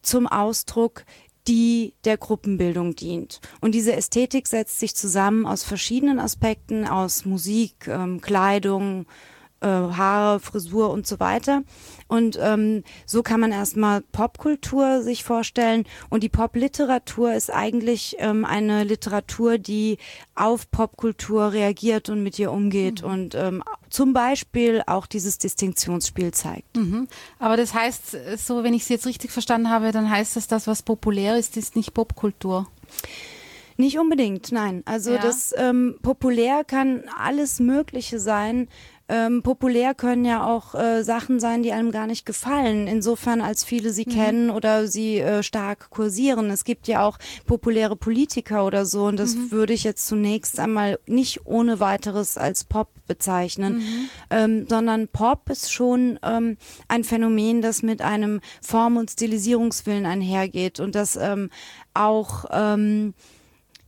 zum 0.03 0.27
Ausdruck, 0.27 1.05
die 1.51 1.95
der 2.05 2.17
Gruppenbildung 2.17 2.95
dient. 2.95 3.41
Und 3.61 3.75
diese 3.75 3.95
Ästhetik 3.95 4.47
setzt 4.47 4.79
sich 4.79 4.95
zusammen 4.95 5.47
aus 5.47 5.65
verschiedenen 5.65 6.21
Aspekten, 6.21 6.87
aus 6.87 7.25
Musik, 7.25 7.89
ähm, 7.89 8.21
Kleidung, 8.21 9.07
äh, 9.61 9.67
Haare, 9.67 10.41
Frisur 10.41 10.91
und 10.91 11.07
so 11.07 11.21
weiter. 11.21 11.63
Und 12.09 12.39
ähm, 12.41 12.83
so 13.07 13.23
kann 13.23 13.41
man 13.41 13.53
erstmal 13.53 14.01
Popkultur 14.01 15.03
sich 15.03 15.23
vorstellen. 15.23 15.85
Und 16.09 16.23
die 16.23 16.29
Popliteratur 16.29 17.35
ist 17.35 17.53
eigentlich 17.53 18.17
ähm, 18.19 18.45
eine 18.45 18.85
Literatur, 18.85 19.59
die 19.59 19.99
auf 20.35 20.71
Popkultur 20.71 21.53
reagiert 21.53 22.09
und 22.09 22.23
mit 22.23 22.39
ihr 22.39 22.51
umgeht 22.51 23.03
mhm. 23.03 23.09
und 23.09 23.35
ähm, 23.35 23.63
zum 23.91 24.13
Beispiel 24.13 24.83
auch 24.87 25.07
dieses 25.07 25.39
Distinktionsspiel 25.39 26.33
zeigt. 26.33 26.77
Mhm. 26.77 27.07
Aber 27.39 27.57
das 27.57 27.75
heißt, 27.75 28.17
so 28.39 28.65
wenn 28.65 28.75
ich 28.75 28.85
Sie 28.85 28.95
jetzt 28.95 29.07
richtig 29.07 29.31
verstanden 29.31 29.71
habe, 29.71 29.93
dann 29.93 30.11
heißt 30.11 30.37
das, 30.37 30.47
das, 30.47 30.67
was 30.67 30.83
populär 30.83 31.37
ist, 31.37 31.57
ist 31.57 31.77
nicht 31.77 31.95
Popkultur. 31.95 32.67
Nicht 33.81 33.99
unbedingt, 33.99 34.53
nein. 34.53 34.83
Also 34.85 35.13
ja. 35.13 35.23
das 35.23 35.55
ähm, 35.57 35.97
populär 36.03 36.65
kann 36.65 37.05
alles 37.19 37.61
Mögliche 37.61 38.21
sein. 38.21 38.69
Ähm, 39.13 39.43
populär 39.43 39.93
können 39.95 40.25
ja 40.25 40.47
auch 40.47 40.77
äh, 40.77 41.03
Sachen 41.03 41.41
sein, 41.41 41.65
die 41.65 41.73
einem 41.73 41.91
gar 41.91 42.07
nicht 42.07 42.25
gefallen, 42.25 42.87
insofern 42.87 43.41
als 43.41 43.65
viele 43.65 43.91
sie 43.91 44.05
mhm. 44.07 44.13
kennen 44.13 44.51
oder 44.51 44.87
sie 44.87 45.19
äh, 45.19 45.43
stark 45.43 45.91
kursieren. 45.91 46.49
Es 46.49 46.63
gibt 46.63 46.87
ja 46.87 47.05
auch 47.05 47.19
populäre 47.45 47.97
Politiker 47.97 48.65
oder 48.65 48.87
so 48.87 49.07
und 49.07 49.19
das 49.19 49.35
mhm. 49.35 49.51
würde 49.51 49.73
ich 49.73 49.83
jetzt 49.83 50.07
zunächst 50.07 50.61
einmal 50.61 51.01
nicht 51.07 51.45
ohne 51.45 51.81
weiteres 51.81 52.39
als 52.39 52.63
Pop 52.63 52.89
bezeichnen, 53.09 53.79
mhm. 53.79 54.09
ähm, 54.31 54.67
sondern 54.69 55.09
Pop 55.09 55.51
ist 55.51 55.73
schon 55.73 56.21
ähm, 56.23 56.57
ein 56.87 57.03
Phänomen, 57.03 57.63
das 57.63 57.83
mit 57.83 58.03
einem 58.03 58.41
Form- 58.63 58.97
und 58.97 59.11
Stilisierungswillen 59.11 60.07
einhergeht 60.07 60.79
und 60.79 60.95
das 60.95 61.17
ähm, 61.17 61.51
auch 61.95 62.45
ähm, 62.53 63.15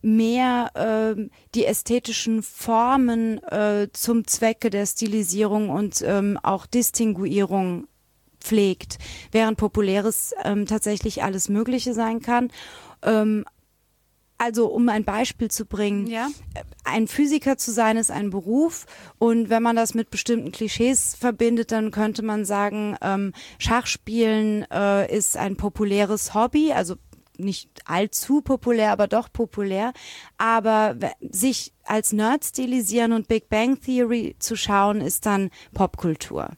mehr 0.02 1.14
äh, 1.16 1.28
die 1.54 1.64
ästhetischen 1.64 2.42
Formen 2.42 3.42
äh, 3.44 3.88
zum 3.92 4.26
Zwecke 4.26 4.70
der 4.70 4.86
Stilisierung 4.86 5.70
und 5.70 6.02
ähm, 6.02 6.38
auch 6.42 6.66
Distinguierung 6.66 7.86
pflegt, 8.40 8.98
während 9.30 9.56
populäres 9.56 10.34
ähm, 10.44 10.66
tatsächlich 10.66 11.22
alles 11.22 11.48
Mögliche 11.48 11.94
sein 11.94 12.20
kann. 12.20 12.50
Ähm, 13.02 13.44
also 14.38 14.66
um 14.66 14.88
ein 14.88 15.04
Beispiel 15.04 15.52
zu 15.52 15.66
bringen, 15.66 16.08
ja. 16.08 16.28
ein 16.82 17.06
Physiker 17.06 17.58
zu 17.58 17.70
sein 17.70 17.96
ist 17.96 18.10
ein 18.10 18.30
Beruf 18.30 18.86
und 19.18 19.50
wenn 19.50 19.62
man 19.62 19.76
das 19.76 19.94
mit 19.94 20.10
bestimmten 20.10 20.50
Klischees 20.50 21.14
verbindet, 21.14 21.70
dann 21.70 21.92
könnte 21.92 22.22
man 22.22 22.44
sagen, 22.44 22.96
ähm, 23.02 23.32
Schachspielen 23.58 24.66
äh, 24.72 25.16
ist 25.16 25.36
ein 25.36 25.54
populäres 25.54 26.34
Hobby, 26.34 26.72
also 26.72 26.96
nicht 27.38 27.68
allzu 27.84 28.40
populär, 28.40 28.92
aber 28.92 29.08
doch 29.08 29.32
populär. 29.32 29.92
Aber 30.38 30.96
sich 31.20 31.72
als 31.84 32.12
Nerd 32.12 32.44
stilisieren 32.44 33.12
und 33.12 33.28
Big 33.28 33.48
Bang 33.48 33.80
Theory 33.80 34.36
zu 34.38 34.56
schauen, 34.56 35.00
ist 35.00 35.26
dann 35.26 35.50
Popkultur. 35.74 36.50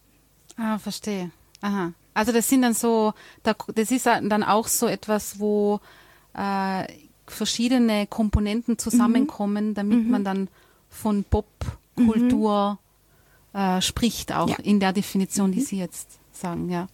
Ah, 0.57 0.79
verstehe. 0.79 1.31
Aha. 1.61 1.93
Also 2.13 2.31
das 2.31 2.49
sind 2.49 2.63
dann 2.63 2.75
so, 2.75 3.13
das 3.43 3.91
ist 3.91 4.07
dann 4.07 4.43
auch 4.45 4.69
so 4.69 4.87
etwas, 4.87 5.41
wo 5.41 5.81
äh, 6.35 6.85
verschiedene 7.27 8.07
Komponenten 8.07 8.79
zusammenkommen, 8.79 9.71
mhm. 9.71 9.75
damit 9.75 10.05
mhm. 10.05 10.11
man 10.11 10.25
dann 10.25 10.49
von 10.89 11.25
Popkultur 11.25 12.79
mhm. 13.53 13.59
äh, 13.59 13.83
spricht, 13.83 14.33
auch 14.33 14.49
ja. 14.49 14.57
in 14.63 14.79
der 14.79 14.93
Definition, 14.93 15.51
die 15.51 15.61
mhm. 15.61 15.65
Sie 15.65 15.79
jetzt 15.79 16.19
sagen, 16.33 16.71
ja. 16.71 16.87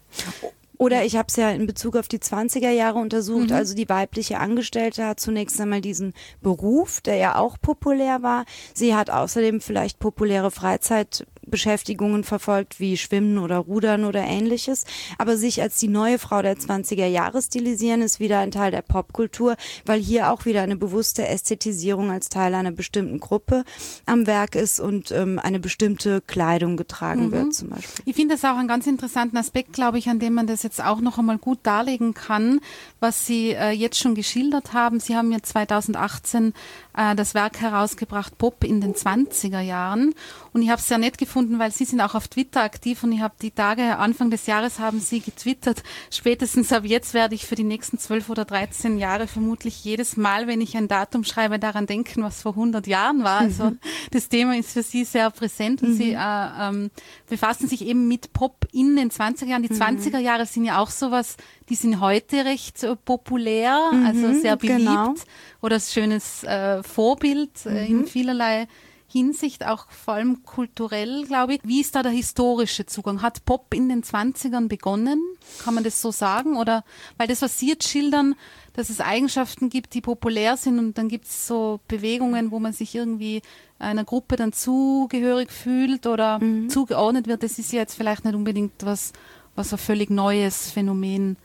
Oder 0.80 1.04
ich 1.04 1.14
habe 1.14 1.26
es 1.28 1.36
ja 1.36 1.50
in 1.50 1.66
Bezug 1.66 1.94
auf 1.94 2.08
die 2.08 2.20
20er 2.20 2.70
Jahre 2.70 2.98
untersucht. 3.00 3.50
Mhm. 3.50 3.54
Also 3.54 3.74
die 3.74 3.90
weibliche 3.90 4.38
Angestellte 4.38 5.04
hat 5.06 5.20
zunächst 5.20 5.60
einmal 5.60 5.82
diesen 5.82 6.14
Beruf, 6.40 7.02
der 7.02 7.16
ja 7.16 7.36
auch 7.36 7.58
populär 7.60 8.22
war. 8.22 8.46
Sie 8.72 8.94
hat 8.94 9.10
außerdem 9.10 9.60
vielleicht 9.60 9.98
populäre 9.98 10.50
Freizeit 10.50 11.26
Beschäftigungen 11.46 12.24
verfolgt 12.24 12.80
wie 12.80 12.96
Schwimmen 12.96 13.38
oder 13.38 13.58
Rudern 13.58 14.04
oder 14.04 14.22
ähnliches. 14.22 14.84
Aber 15.18 15.36
sich 15.36 15.62
als 15.62 15.78
die 15.78 15.88
neue 15.88 16.18
Frau 16.18 16.42
der 16.42 16.56
20er 16.56 17.06
Jahre 17.06 17.42
stilisieren, 17.42 18.02
ist 18.02 18.20
wieder 18.20 18.38
ein 18.38 18.50
Teil 18.50 18.70
der 18.70 18.82
Popkultur, 18.82 19.56
weil 19.86 20.00
hier 20.00 20.30
auch 20.30 20.44
wieder 20.44 20.62
eine 20.62 20.76
bewusste 20.76 21.26
Ästhetisierung 21.26 22.10
als 22.10 22.28
Teil 22.28 22.54
einer 22.54 22.72
bestimmten 22.72 23.20
Gruppe 23.20 23.64
am 24.06 24.26
Werk 24.26 24.54
ist 24.54 24.80
und 24.80 25.10
ähm, 25.10 25.38
eine 25.38 25.60
bestimmte 25.60 26.20
Kleidung 26.20 26.76
getragen 26.76 27.26
mhm. 27.26 27.32
wird 27.32 27.54
zum 27.54 27.70
Beispiel. 27.70 28.04
Ich 28.04 28.16
finde 28.16 28.34
das 28.34 28.44
auch 28.44 28.56
einen 28.56 28.68
ganz 28.68 28.86
interessanten 28.86 29.36
Aspekt, 29.36 29.72
glaube 29.72 29.98
ich, 29.98 30.08
an 30.08 30.18
dem 30.18 30.34
man 30.34 30.46
das 30.46 30.62
jetzt 30.62 30.82
auch 30.82 31.00
noch 31.00 31.18
einmal 31.18 31.38
gut 31.38 31.60
darlegen 31.62 32.14
kann, 32.14 32.60
was 33.00 33.26
Sie 33.26 33.50
äh, 33.50 33.70
jetzt 33.70 33.98
schon 33.98 34.14
geschildert 34.14 34.72
haben. 34.72 35.00
Sie 35.00 35.16
haben 35.16 35.32
ja 35.32 35.42
2018 35.42 36.52
äh, 37.00 37.14
das 37.14 37.34
Werk 37.34 37.60
herausgebracht, 37.60 38.36
Pop 38.36 38.62
in 38.62 38.80
den 38.80 38.94
20er 38.94 39.60
Jahren. 39.60 40.14
Und 40.52 40.62
ich 40.62 40.68
habe 40.68 40.80
es 40.80 40.88
sehr 40.88 40.98
nett 40.98 41.16
gefunden, 41.16 41.58
weil 41.58 41.72
Sie 41.72 41.84
sind 41.84 42.00
auch 42.00 42.14
auf 42.14 42.28
Twitter 42.28 42.62
aktiv 42.62 43.02
und 43.02 43.12
ich 43.12 43.20
habe 43.20 43.34
die 43.40 43.52
Tage, 43.52 43.96
Anfang 43.96 44.30
des 44.30 44.46
Jahres 44.46 44.78
haben 44.78 45.00
Sie 45.00 45.20
getwittert, 45.20 45.82
spätestens 46.10 46.72
ab 46.72 46.84
jetzt 46.84 47.14
werde 47.14 47.34
ich 47.34 47.46
für 47.46 47.54
die 47.54 47.64
nächsten 47.64 47.98
12 47.98 48.28
oder 48.28 48.44
13 48.44 48.98
Jahre 48.98 49.26
vermutlich 49.26 49.84
jedes 49.84 50.16
Mal, 50.16 50.46
wenn 50.46 50.60
ich 50.60 50.76
ein 50.76 50.88
Datum 50.88 51.24
schreibe, 51.24 51.58
daran 51.58 51.86
denken, 51.86 52.22
was 52.22 52.42
vor 52.42 52.52
100 52.52 52.86
Jahren 52.86 53.24
war. 53.24 53.40
Also 53.40 53.70
mhm. 53.70 53.78
das 54.10 54.28
Thema 54.28 54.56
ist 54.56 54.72
für 54.72 54.82
Sie 54.82 55.04
sehr 55.04 55.30
präsent 55.30 55.82
und 55.82 55.90
mhm. 55.90 55.96
Sie 55.96 56.12
äh, 56.12 56.18
ähm, 56.60 56.90
befassen 57.28 57.68
sich 57.68 57.86
eben 57.86 58.08
mit 58.08 58.32
Pop 58.32 58.66
in 58.72 58.96
den 58.96 59.10
20er 59.10 59.46
Jahren. 59.46 59.62
Die 59.62 59.72
mhm. 59.72 59.80
20er 59.80 60.18
Jahre 60.18 60.46
sind 60.46 60.64
ja 60.64 60.78
auch 60.78 60.90
sowas, 60.90 61.36
die 61.68 61.76
sind 61.76 62.00
heute 62.00 62.44
recht 62.44 62.82
äh, 62.82 62.96
populär, 62.96 63.78
also 64.04 64.26
mhm, 64.26 64.40
sehr 64.40 64.56
beliebt 64.56 64.80
genau. 64.80 65.14
Oder 65.62 65.76
ein 65.76 65.80
schönes 65.80 66.44
äh, 66.44 66.82
Vorbild 66.82 67.66
äh, 67.66 67.86
in 67.86 67.98
mhm. 67.98 68.06
vielerlei 68.06 68.66
Hinsicht, 69.12 69.66
auch 69.66 69.90
vor 69.90 70.14
allem 70.14 70.44
kulturell, 70.44 71.24
glaube 71.26 71.54
ich. 71.54 71.60
Wie 71.64 71.80
ist 71.80 71.96
da 71.96 72.02
der 72.04 72.12
historische 72.12 72.86
Zugang? 72.86 73.22
Hat 73.22 73.44
Pop 73.44 73.74
in 73.74 73.88
den 73.88 74.04
20ern 74.04 74.68
begonnen? 74.68 75.20
Kann 75.64 75.74
man 75.74 75.82
das 75.82 76.00
so 76.00 76.12
sagen? 76.12 76.56
Oder, 76.56 76.84
weil 77.16 77.26
das, 77.26 77.42
was 77.42 77.58
Sie 77.58 77.70
jetzt 77.70 77.88
schildern, 77.88 78.36
dass 78.74 78.88
es 78.88 79.00
Eigenschaften 79.00 79.68
gibt, 79.68 79.94
die 79.94 80.00
populär 80.00 80.56
sind 80.56 80.78
und 80.78 80.96
dann 80.96 81.08
gibt 81.08 81.24
es 81.24 81.48
so 81.48 81.80
Bewegungen, 81.88 82.52
wo 82.52 82.60
man 82.60 82.72
sich 82.72 82.94
irgendwie 82.94 83.42
einer 83.80 84.04
Gruppe 84.04 84.36
dann 84.36 84.52
zugehörig 84.52 85.50
fühlt 85.50 86.06
oder 86.06 86.38
mhm. 86.38 86.68
zugeordnet 86.70 87.26
wird, 87.26 87.42
das 87.42 87.58
ist 87.58 87.72
ja 87.72 87.80
jetzt 87.80 87.94
vielleicht 87.94 88.24
nicht 88.24 88.34
unbedingt 88.34 88.84
was, 88.84 89.12
was 89.56 89.72
ein 89.72 89.78
völlig 89.78 90.10
neues 90.10 90.70
Phänomen 90.70 91.36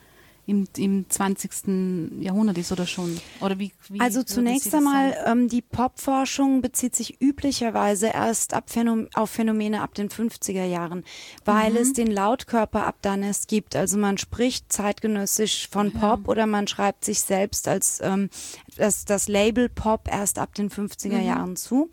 im, 0.47 0.67
im 0.77 1.09
20. 1.09 2.21
Jahrhundert 2.21 2.57
ist 2.57 2.71
oder 2.71 2.85
schon? 2.85 3.19
Oder 3.41 3.57
wie, 3.57 3.71
wie 3.89 3.99
also 3.99 4.23
zunächst 4.23 4.73
einmal, 4.75 5.15
ähm, 5.25 5.49
die 5.49 5.61
Popforschung 5.61 6.61
bezieht 6.61 6.95
sich 6.95 7.21
üblicherweise 7.21 8.07
erst 8.07 8.53
ab 8.53 8.69
Phänom 8.69 9.07
auf 9.13 9.31
Phänomene 9.31 9.81
ab 9.81 9.93
den 9.95 10.09
50er 10.09 10.65
Jahren, 10.65 11.03
weil 11.45 11.71
mhm. 11.71 11.77
es 11.77 11.93
den 11.93 12.11
Lautkörper 12.11 12.85
ab 12.85 12.97
dann 13.01 13.23
erst 13.23 13.47
gibt. 13.47 13.75
Also 13.75 13.97
man 13.97 14.17
spricht 14.17 14.71
zeitgenössisch 14.71 15.67
von 15.69 15.91
Pop 15.91 16.21
ja. 16.23 16.29
oder 16.29 16.45
man 16.45 16.67
schreibt 16.67 17.05
sich 17.05 17.21
selbst 17.21 17.67
als 17.67 17.99
ähm, 18.01 18.29
das, 18.77 19.05
das 19.05 19.27
Label 19.27 19.69
Pop 19.69 20.07
erst 20.11 20.37
ab 20.37 20.53
den 20.53 20.69
50er 20.69 21.19
mhm. 21.19 21.25
Jahren 21.25 21.55
zu. 21.55 21.89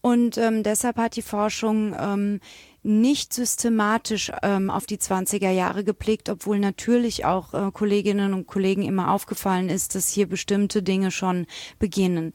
Und 0.00 0.38
ähm, 0.38 0.62
deshalb 0.62 0.96
hat 0.96 1.16
die 1.16 1.22
Forschung 1.22 1.94
ähm, 1.98 2.40
nicht 2.82 3.32
systematisch 3.34 4.32
ähm, 4.42 4.70
auf 4.70 4.86
die 4.86 4.98
20er 4.98 5.50
Jahre 5.50 5.84
geblickt, 5.84 6.28
obwohl 6.28 6.58
natürlich 6.58 7.24
auch 7.24 7.52
äh, 7.52 7.70
Kolleginnen 7.72 8.32
und 8.32 8.46
Kollegen 8.46 8.82
immer 8.82 9.12
aufgefallen 9.12 9.68
ist, 9.68 9.94
dass 9.94 10.08
hier 10.08 10.26
bestimmte 10.26 10.82
Dinge 10.82 11.10
schon 11.10 11.46
beginnen. 11.78 12.32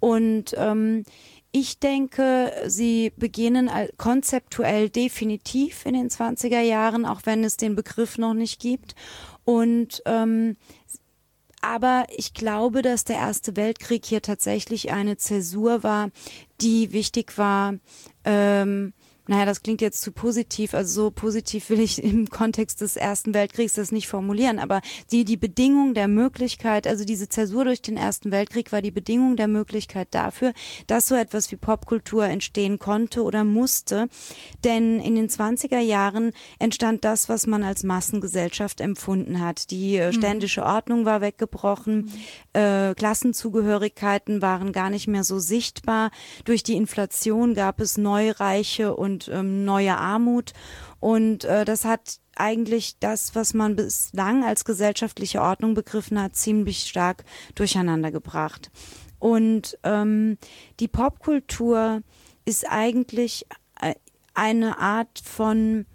Und 0.00 0.54
ähm, 0.56 1.04
ich 1.52 1.78
denke, 1.78 2.52
sie 2.66 3.12
beginnen 3.16 3.70
konzeptuell 3.96 4.90
definitiv 4.90 5.86
in 5.86 5.94
den 5.94 6.10
20er 6.10 6.60
Jahren, 6.60 7.06
auch 7.06 7.20
wenn 7.24 7.44
es 7.44 7.56
den 7.56 7.76
Begriff 7.76 8.18
noch 8.18 8.34
nicht 8.34 8.60
gibt. 8.60 8.96
Und 9.44 10.02
ähm, 10.04 10.56
aber 11.60 12.04
ich 12.14 12.34
glaube, 12.34 12.82
dass 12.82 13.04
der 13.04 13.16
Erste 13.16 13.56
Weltkrieg 13.56 14.04
hier 14.04 14.20
tatsächlich 14.20 14.92
eine 14.92 15.16
Zäsur 15.16 15.82
war, 15.82 16.10
die 16.60 16.92
wichtig 16.92 17.38
war, 17.38 17.76
ähm, 18.24 18.92
naja, 19.26 19.46
das 19.46 19.62
klingt 19.62 19.80
jetzt 19.80 20.02
zu 20.02 20.12
positiv, 20.12 20.74
also 20.74 21.04
so 21.04 21.10
positiv 21.10 21.70
will 21.70 21.80
ich 21.80 22.02
im 22.02 22.28
Kontext 22.28 22.80
des 22.80 22.96
Ersten 22.96 23.32
Weltkriegs 23.32 23.74
das 23.74 23.90
nicht 23.90 24.08
formulieren, 24.08 24.58
aber 24.58 24.82
die, 25.12 25.24
die 25.24 25.36
Bedingung 25.36 25.94
der 25.94 26.08
Möglichkeit, 26.08 26.86
also 26.86 27.04
diese 27.04 27.28
Zäsur 27.28 27.64
durch 27.64 27.80
den 27.80 27.96
Ersten 27.96 28.30
Weltkrieg 28.30 28.70
war 28.72 28.82
die 28.82 28.90
Bedingung 28.90 29.36
der 29.36 29.48
Möglichkeit 29.48 30.08
dafür, 30.10 30.52
dass 30.86 31.08
so 31.08 31.14
etwas 31.14 31.50
wie 31.50 31.56
Popkultur 31.56 32.24
entstehen 32.26 32.78
konnte 32.78 33.22
oder 33.22 33.44
musste. 33.44 34.08
Denn 34.62 35.00
in 35.00 35.14
den 35.14 35.28
20er 35.28 35.80
Jahren 35.80 36.32
entstand 36.58 37.04
das, 37.04 37.28
was 37.28 37.46
man 37.46 37.62
als 37.62 37.82
Massengesellschaft 37.82 38.80
empfunden 38.80 39.40
hat. 39.40 39.70
Die 39.70 39.96
äh, 39.96 40.08
mhm. 40.08 40.12
ständische 40.12 40.64
Ordnung 40.64 41.04
war 41.04 41.20
weggebrochen, 41.20 42.10
mhm. 42.54 42.60
äh, 42.60 42.94
Klassenzugehörigkeiten 42.94 44.42
waren 44.42 44.72
gar 44.72 44.90
nicht 44.90 45.08
mehr 45.08 45.24
so 45.24 45.38
sichtbar. 45.38 46.10
Durch 46.44 46.62
die 46.62 46.74
Inflation 46.74 47.54
gab 47.54 47.80
es 47.80 47.96
Neureiche 47.96 48.94
und 48.94 49.13
und 49.14 49.28
ähm, 49.32 49.64
neue 49.64 49.96
Armut. 49.96 50.52
Und 51.00 51.44
äh, 51.44 51.64
das 51.64 51.84
hat 51.84 52.18
eigentlich 52.34 52.98
das, 52.98 53.34
was 53.34 53.54
man 53.54 53.76
bislang 53.76 54.44
als 54.44 54.64
gesellschaftliche 54.64 55.40
Ordnung 55.40 55.74
begriffen 55.74 56.20
hat, 56.20 56.34
ziemlich 56.34 56.80
stark 56.80 57.24
durcheinander 57.54 58.10
gebracht. 58.10 58.70
Und 59.18 59.78
ähm, 59.84 60.38
die 60.80 60.88
Popkultur 60.88 62.02
ist 62.44 62.68
eigentlich 62.68 63.46
äh, 63.80 63.94
eine 64.34 64.78
Art 64.78 65.20
von 65.24 65.86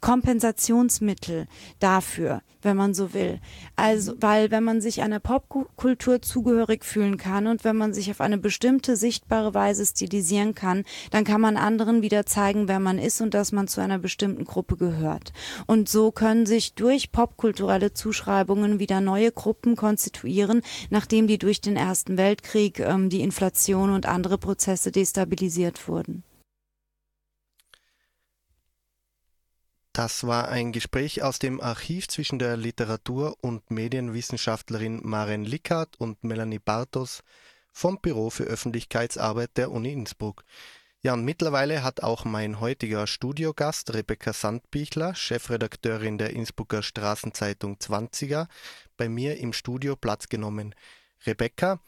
Kompensationsmittel 0.00 1.46
dafür, 1.78 2.42
wenn 2.62 2.76
man 2.76 2.94
so 2.94 3.14
will. 3.14 3.40
Also, 3.76 4.14
weil 4.20 4.50
wenn 4.50 4.64
man 4.64 4.80
sich 4.80 5.02
einer 5.02 5.20
Popkultur 5.20 6.22
zugehörig 6.22 6.84
fühlen 6.84 7.16
kann 7.16 7.46
und 7.46 7.64
wenn 7.64 7.76
man 7.76 7.94
sich 7.94 8.10
auf 8.10 8.20
eine 8.20 8.38
bestimmte 8.38 8.96
sichtbare 8.96 9.54
Weise 9.54 9.86
stilisieren 9.86 10.54
kann, 10.54 10.84
dann 11.10 11.24
kann 11.24 11.40
man 11.40 11.56
anderen 11.56 12.02
wieder 12.02 12.26
zeigen, 12.26 12.68
wer 12.68 12.80
man 12.80 12.98
ist 12.98 13.20
und 13.20 13.34
dass 13.34 13.52
man 13.52 13.68
zu 13.68 13.80
einer 13.80 13.98
bestimmten 13.98 14.44
Gruppe 14.44 14.76
gehört. 14.76 15.32
Und 15.66 15.88
so 15.88 16.12
können 16.12 16.46
sich 16.46 16.74
durch 16.74 17.12
popkulturelle 17.12 17.92
Zuschreibungen 17.92 18.78
wieder 18.78 19.00
neue 19.00 19.32
Gruppen 19.32 19.76
konstituieren, 19.76 20.62
nachdem 20.90 21.26
die 21.26 21.38
durch 21.38 21.60
den 21.60 21.76
Ersten 21.76 22.16
Weltkrieg, 22.16 22.80
ähm, 22.80 23.08
die 23.08 23.20
Inflation 23.20 23.90
und 23.90 24.06
andere 24.06 24.38
Prozesse 24.38 24.92
destabilisiert 24.92 25.88
wurden. 25.88 26.24
Das 29.96 30.26
war 30.26 30.48
ein 30.50 30.72
Gespräch 30.72 31.22
aus 31.22 31.38
dem 31.38 31.58
Archiv 31.58 32.06
zwischen 32.08 32.38
der 32.38 32.58
Literatur- 32.58 33.34
und 33.40 33.70
Medienwissenschaftlerin 33.70 35.00
Maren 35.02 35.42
Lickert 35.42 35.98
und 35.98 36.22
Melanie 36.22 36.58
Bartos 36.58 37.22
vom 37.72 37.98
Büro 38.02 38.28
für 38.28 38.44
Öffentlichkeitsarbeit 38.44 39.56
der 39.56 39.70
Uni 39.70 39.94
Innsbruck. 39.94 40.44
Ja, 41.00 41.14
und 41.14 41.24
mittlerweile 41.24 41.82
hat 41.82 42.02
auch 42.02 42.26
mein 42.26 42.60
heutiger 42.60 43.06
Studiogast 43.06 43.94
Rebecca 43.94 44.34
Sandbichler, 44.34 45.14
Chefredakteurin 45.14 46.18
der 46.18 46.28
Innsbrucker 46.28 46.82
Straßenzeitung 46.82 47.76
20er, 47.76 48.48
bei 48.98 49.08
mir 49.08 49.38
im 49.38 49.54
Studio 49.54 49.96
Platz 49.96 50.28
genommen. 50.28 50.74
Rebecca, 51.24 51.80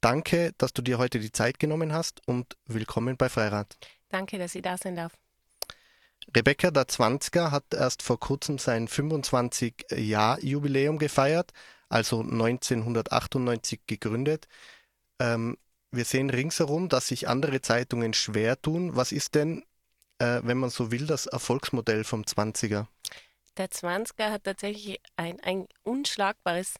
danke, 0.00 0.52
dass 0.58 0.72
du 0.72 0.82
dir 0.82 0.98
heute 0.98 1.20
die 1.20 1.30
Zeit 1.30 1.60
genommen 1.60 1.92
hast 1.92 2.26
und 2.26 2.56
willkommen 2.66 3.16
bei 3.16 3.28
Freirad. 3.28 3.76
Danke, 4.08 4.38
dass 4.38 4.56
ich 4.56 4.62
da 4.62 4.76
sein 4.76 4.96
darf. 4.96 5.21
Rebecca 6.34 6.70
der 6.70 6.88
Zwanziger 6.88 7.50
hat 7.50 7.74
erst 7.74 8.02
vor 8.02 8.18
kurzem 8.20 8.58
sein 8.58 8.88
25-Jahr-Jubiläum 8.88 10.98
gefeiert, 10.98 11.52
also 11.88 12.20
1998 12.20 13.80
gegründet. 13.86 14.48
Ähm, 15.18 15.56
wir 15.90 16.04
sehen 16.04 16.30
ringsherum, 16.30 16.88
dass 16.88 17.08
sich 17.08 17.28
andere 17.28 17.60
Zeitungen 17.60 18.14
schwer 18.14 18.60
tun. 18.60 18.96
Was 18.96 19.12
ist 19.12 19.34
denn, 19.34 19.64
äh, 20.18 20.40
wenn 20.42 20.58
man 20.58 20.70
so 20.70 20.90
will, 20.90 21.06
das 21.06 21.26
Erfolgsmodell 21.26 22.04
vom 22.04 22.26
Zwanziger? 22.26 22.88
Der 23.58 23.70
Zwanziger 23.70 24.30
hat 24.30 24.44
tatsächlich 24.44 25.00
ein, 25.16 25.38
ein 25.40 25.66
unschlagbares 25.82 26.76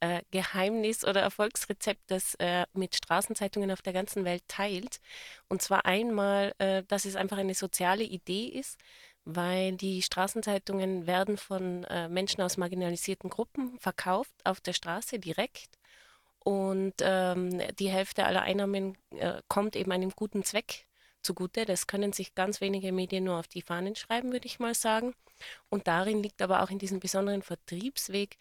äh, 0.00 0.22
Geheimnis 0.30 1.04
oder 1.04 1.20
Erfolgsrezept, 1.20 2.02
das 2.08 2.34
er 2.34 2.68
mit 2.72 2.94
Straßenzeitungen 2.96 3.70
auf 3.70 3.82
der 3.82 3.92
ganzen 3.92 4.24
Welt 4.24 4.42
teilt. 4.48 5.00
Und 5.48 5.62
zwar 5.62 5.86
einmal, 5.86 6.52
äh, 6.58 6.82
dass 6.84 7.04
es 7.04 7.16
einfach 7.16 7.38
eine 7.38 7.54
soziale 7.54 8.04
Idee 8.04 8.46
ist, 8.46 8.78
weil 9.24 9.72
die 9.72 10.02
Straßenzeitungen 10.02 11.06
werden 11.06 11.36
von 11.36 11.84
äh, 11.84 12.08
Menschen 12.08 12.42
aus 12.42 12.56
marginalisierten 12.56 13.28
Gruppen 13.28 13.78
verkauft 13.80 14.34
auf 14.44 14.60
der 14.60 14.72
Straße 14.72 15.18
direkt. 15.18 15.78
Und 16.38 16.94
ähm, 17.00 17.60
die 17.76 17.88
Hälfte 17.90 18.24
aller 18.24 18.42
Einnahmen 18.42 18.96
äh, 19.10 19.42
kommt 19.48 19.74
eben 19.74 19.90
einem 19.90 20.10
guten 20.10 20.44
Zweck 20.44 20.86
zugute. 21.22 21.64
Das 21.64 21.88
können 21.88 22.12
sich 22.12 22.36
ganz 22.36 22.60
wenige 22.60 22.92
Medien 22.92 23.24
nur 23.24 23.38
auf 23.38 23.48
die 23.48 23.62
Fahnen 23.62 23.96
schreiben, 23.96 24.30
würde 24.32 24.46
ich 24.46 24.60
mal 24.60 24.74
sagen. 24.74 25.14
Und 25.70 25.88
darin 25.88 26.22
liegt 26.22 26.40
aber 26.40 26.62
auch 26.62 26.70
in 26.70 26.78
diesem 26.78 27.00
besonderen 27.00 27.42
Vertriebsweg 27.42 28.38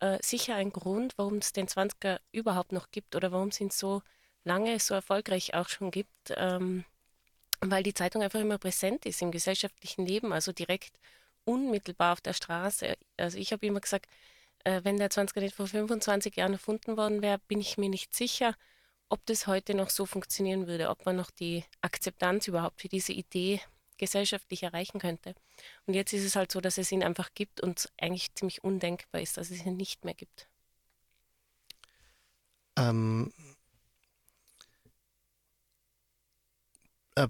äh, 0.00 0.18
sicher 0.22 0.54
ein 0.54 0.72
Grund, 0.72 1.14
warum 1.16 1.38
es 1.38 1.52
den 1.52 1.66
20er 1.66 2.20
überhaupt 2.32 2.72
noch 2.72 2.90
gibt 2.90 3.16
oder 3.16 3.32
warum 3.32 3.48
es 3.48 3.60
ihn 3.60 3.70
so 3.70 4.02
lange, 4.44 4.78
so 4.80 4.94
erfolgreich 4.94 5.54
auch 5.54 5.68
schon 5.68 5.90
gibt, 5.90 6.32
ähm, 6.36 6.84
weil 7.60 7.82
die 7.82 7.94
Zeitung 7.94 8.22
einfach 8.22 8.40
immer 8.40 8.58
präsent 8.58 9.06
ist 9.06 9.22
im 9.22 9.30
gesellschaftlichen 9.30 10.06
Leben, 10.06 10.32
also 10.32 10.52
direkt 10.52 10.92
unmittelbar 11.44 12.12
auf 12.12 12.20
der 12.20 12.34
Straße. 12.34 12.96
Also 13.16 13.38
ich 13.38 13.52
habe 13.52 13.66
immer 13.66 13.80
gesagt, 13.80 14.06
äh, 14.64 14.80
wenn 14.84 14.98
der 14.98 15.10
20er 15.10 15.40
nicht 15.40 15.54
vor 15.56 15.66
25 15.66 16.36
Jahren 16.36 16.52
erfunden 16.52 16.96
worden 16.96 17.22
wäre, 17.22 17.38
bin 17.48 17.60
ich 17.60 17.78
mir 17.78 17.88
nicht 17.88 18.14
sicher, 18.14 18.54
ob 19.08 19.24
das 19.26 19.46
heute 19.46 19.74
noch 19.74 19.90
so 19.90 20.06
funktionieren 20.06 20.66
würde, 20.66 20.90
ob 20.90 21.06
man 21.06 21.16
noch 21.16 21.30
die 21.30 21.64
Akzeptanz 21.80 22.46
überhaupt 22.48 22.80
für 22.80 22.88
diese 22.88 23.12
Idee 23.12 23.60
gesellschaftlich 23.98 24.62
erreichen 24.62 24.98
könnte. 24.98 25.34
Und 25.86 25.94
jetzt 25.94 26.12
ist 26.12 26.24
es 26.24 26.36
halt 26.36 26.52
so, 26.52 26.60
dass 26.60 26.78
es 26.78 26.92
ihn 26.92 27.02
einfach 27.02 27.30
gibt 27.34 27.60
und 27.60 27.90
eigentlich 28.00 28.34
ziemlich 28.34 28.64
undenkbar 28.64 29.20
ist, 29.20 29.36
dass 29.36 29.50
es 29.50 29.64
ihn 29.64 29.76
nicht 29.76 30.04
mehr 30.04 30.14
gibt. 30.14 30.48
Ähm, 32.76 33.32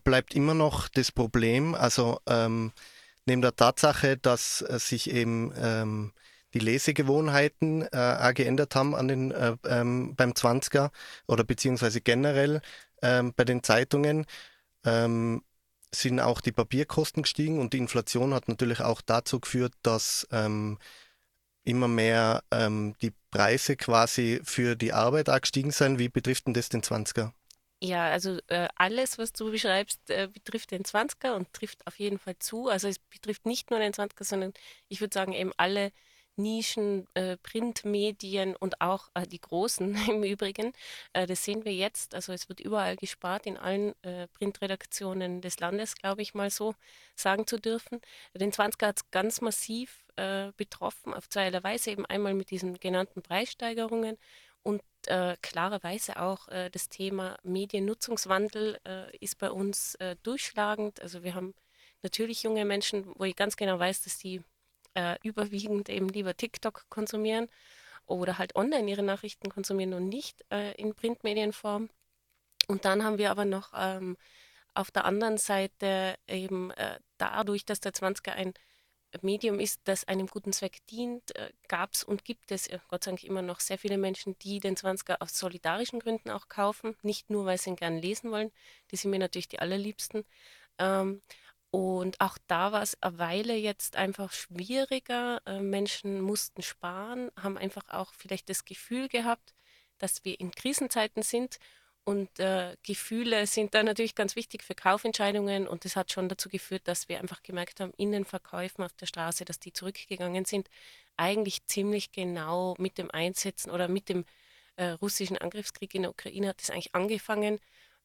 bleibt 0.04 0.34
immer 0.34 0.54
noch 0.54 0.88
das 0.88 1.10
Problem, 1.12 1.74
also 1.74 2.20
ähm, 2.26 2.72
neben 3.24 3.42
der 3.42 3.56
Tatsache, 3.56 4.16
dass 4.16 4.62
äh, 4.62 4.78
sich 4.78 5.10
eben 5.10 5.52
ähm, 5.56 6.12
die 6.54 6.58
Lesegewohnheiten 6.58 7.82
äh, 7.92 8.32
geändert 8.34 8.74
haben 8.74 8.94
an 8.94 9.08
den, 9.08 9.30
äh, 9.30 9.56
ähm, 9.66 10.14
beim 10.16 10.32
20er 10.32 10.90
oder 11.26 11.44
beziehungsweise 11.44 12.00
generell 12.00 12.60
ähm, 13.02 13.32
bei 13.36 13.44
den 13.44 13.62
Zeitungen, 13.62 14.26
ähm, 14.84 15.42
sind 15.94 16.20
auch 16.20 16.40
die 16.40 16.52
Papierkosten 16.52 17.22
gestiegen 17.22 17.60
und 17.60 17.72
die 17.72 17.78
Inflation 17.78 18.34
hat 18.34 18.48
natürlich 18.48 18.80
auch 18.80 19.00
dazu 19.00 19.40
geführt, 19.40 19.72
dass 19.82 20.26
ähm, 20.30 20.78
immer 21.64 21.88
mehr 21.88 22.42
ähm, 22.50 22.94
die 23.02 23.12
Preise 23.30 23.76
quasi 23.76 24.40
für 24.42 24.76
die 24.76 24.92
Arbeit 24.92 25.28
auch 25.28 25.40
gestiegen 25.40 25.70
sind. 25.70 25.98
Wie 25.98 26.08
betrifft 26.08 26.46
denn 26.46 26.54
das 26.54 26.68
den 26.68 26.82
20er? 26.82 27.32
Ja, 27.80 28.10
also 28.10 28.38
äh, 28.48 28.68
alles, 28.74 29.18
was 29.18 29.32
du 29.32 29.50
beschreibst, 29.52 30.10
äh, 30.10 30.28
betrifft 30.32 30.72
den 30.72 30.82
20er 30.82 31.34
und 31.34 31.52
trifft 31.52 31.86
auf 31.86 31.98
jeden 31.98 32.18
Fall 32.18 32.36
zu. 32.38 32.68
Also 32.68 32.88
es 32.88 32.98
betrifft 32.98 33.46
nicht 33.46 33.70
nur 33.70 33.78
den 33.78 33.92
20er, 33.92 34.24
sondern 34.24 34.52
ich 34.88 35.00
würde 35.00 35.14
sagen 35.14 35.32
eben 35.32 35.52
alle 35.56 35.92
Nischen, 36.38 37.06
äh, 37.14 37.36
Printmedien 37.36 38.56
und 38.56 38.80
auch 38.80 39.08
äh, 39.14 39.26
die 39.26 39.40
großen 39.40 39.94
im 40.08 40.24
Übrigen. 40.24 40.72
Äh, 41.12 41.26
das 41.26 41.44
sehen 41.44 41.64
wir 41.64 41.74
jetzt. 41.74 42.14
Also 42.14 42.32
es 42.32 42.48
wird 42.48 42.60
überall 42.60 42.96
gespart, 42.96 43.46
in 43.46 43.56
allen 43.56 43.94
äh, 44.02 44.28
Printredaktionen 44.28 45.40
des 45.40 45.60
Landes, 45.60 45.96
glaube 45.96 46.22
ich 46.22 46.34
mal 46.34 46.50
so 46.50 46.74
sagen 47.14 47.46
zu 47.46 47.58
dürfen. 47.58 48.00
Den 48.34 48.52
20er 48.52 48.86
hat 48.86 48.98
es 48.98 49.10
ganz 49.10 49.40
massiv 49.40 50.04
äh, 50.16 50.52
betroffen, 50.56 51.12
auf 51.14 51.28
zweierlei 51.28 51.62
Weise, 51.62 51.90
eben 51.90 52.06
einmal 52.06 52.34
mit 52.34 52.50
diesen 52.50 52.78
genannten 52.78 53.22
Preissteigerungen 53.22 54.16
und 54.62 54.82
äh, 55.06 55.36
klarerweise 55.42 56.20
auch 56.20 56.48
äh, 56.48 56.70
das 56.70 56.88
Thema 56.88 57.36
Mediennutzungswandel 57.42 58.78
äh, 58.84 59.16
ist 59.18 59.38
bei 59.38 59.50
uns 59.50 59.94
äh, 59.96 60.16
durchschlagend. 60.22 61.00
Also 61.00 61.22
wir 61.22 61.34
haben 61.34 61.54
natürlich 62.02 62.42
junge 62.42 62.64
Menschen, 62.64 63.06
wo 63.16 63.24
ich 63.24 63.36
ganz 63.36 63.56
genau 63.56 63.78
weiß, 63.78 64.02
dass 64.02 64.18
die 64.18 64.42
äh, 64.98 65.16
überwiegend 65.22 65.88
eben 65.88 66.08
lieber 66.08 66.36
TikTok 66.36 66.86
konsumieren 66.88 67.48
oder 68.06 68.38
halt 68.38 68.56
online 68.56 68.90
ihre 68.90 69.02
Nachrichten 69.02 69.50
konsumieren 69.50 69.94
und 69.94 70.08
nicht 70.08 70.44
äh, 70.50 70.72
in 70.74 70.94
Printmedienform. 70.94 71.90
Und 72.66 72.84
dann 72.84 73.04
haben 73.04 73.18
wir 73.18 73.30
aber 73.30 73.44
noch 73.44 73.72
ähm, 73.76 74.16
auf 74.74 74.90
der 74.90 75.04
anderen 75.04 75.38
Seite 75.38 76.16
eben 76.28 76.72
dadurch, 77.16 77.64
dass 77.64 77.80
der 77.80 77.92
20er 77.92 78.30
ein 78.30 78.54
Medium 79.22 79.58
ist, 79.58 79.80
das 79.84 80.06
einem 80.06 80.26
guten 80.26 80.52
Zweck 80.52 80.86
dient, 80.88 81.34
äh, 81.36 81.50
gab 81.68 81.94
es 81.94 82.04
und 82.04 82.24
gibt 82.24 82.52
es 82.52 82.66
äh, 82.66 82.78
Gott 82.88 83.04
sei 83.04 83.12
Dank 83.12 83.24
immer 83.24 83.42
noch 83.42 83.60
sehr 83.60 83.78
viele 83.78 83.96
Menschen, 83.96 84.38
die 84.40 84.60
den 84.60 84.76
20er 84.76 85.20
aus 85.20 85.38
solidarischen 85.38 86.00
Gründen 86.00 86.30
auch 86.30 86.48
kaufen, 86.48 86.96
nicht 87.02 87.30
nur, 87.30 87.46
weil 87.46 87.58
sie 87.58 87.70
ihn 87.70 87.76
gerne 87.76 88.00
lesen 88.00 88.30
wollen, 88.30 88.52
die 88.90 88.96
sind 88.96 89.10
mir 89.10 89.18
natürlich 89.18 89.48
die 89.48 89.60
allerliebsten. 89.60 90.24
Ähm, 90.78 91.22
und 91.70 92.20
auch 92.20 92.38
da 92.46 92.72
war 92.72 92.82
es 92.82 93.00
eine 93.02 93.18
Weile 93.18 93.54
jetzt 93.54 93.96
einfach 93.96 94.32
schwieriger. 94.32 95.42
Äh, 95.46 95.60
Menschen 95.60 96.20
mussten 96.20 96.62
sparen, 96.62 97.30
haben 97.40 97.58
einfach 97.58 97.88
auch 97.90 98.12
vielleicht 98.14 98.48
das 98.48 98.64
Gefühl 98.64 99.08
gehabt, 99.08 99.54
dass 99.98 100.24
wir 100.24 100.40
in 100.40 100.50
Krisenzeiten 100.50 101.22
sind 101.22 101.58
und 102.08 102.38
äh, 102.38 102.74
Gefühle 102.84 103.46
sind 103.46 103.74
da 103.74 103.82
natürlich 103.82 104.14
ganz 104.14 104.34
wichtig 104.34 104.62
für 104.62 104.74
Kaufentscheidungen 104.74 105.68
und 105.68 105.84
das 105.84 105.94
hat 105.94 106.10
schon 106.10 106.30
dazu 106.30 106.48
geführt, 106.48 106.88
dass 106.88 107.10
wir 107.10 107.20
einfach 107.20 107.42
gemerkt 107.42 107.80
haben, 107.80 107.92
in 107.98 108.12
den 108.12 108.24
Verkäufen 108.24 108.82
auf 108.82 108.94
der 108.94 109.04
Straße, 109.04 109.44
dass 109.44 109.60
die 109.60 109.74
zurückgegangen 109.74 110.46
sind, 110.46 110.70
eigentlich 111.18 111.66
ziemlich 111.66 112.10
genau 112.10 112.74
mit 112.78 112.96
dem 112.96 113.10
Einsetzen 113.10 113.70
oder 113.70 113.88
mit 113.88 114.08
dem 114.08 114.24
äh, 114.76 114.90
russischen 114.92 115.36
Angriffskrieg 115.36 115.94
in 115.94 116.02
der 116.02 116.12
Ukraine 116.12 116.48
hat 116.48 116.62
es 116.62 116.70
eigentlich 116.70 116.94
angefangen. 116.94 117.58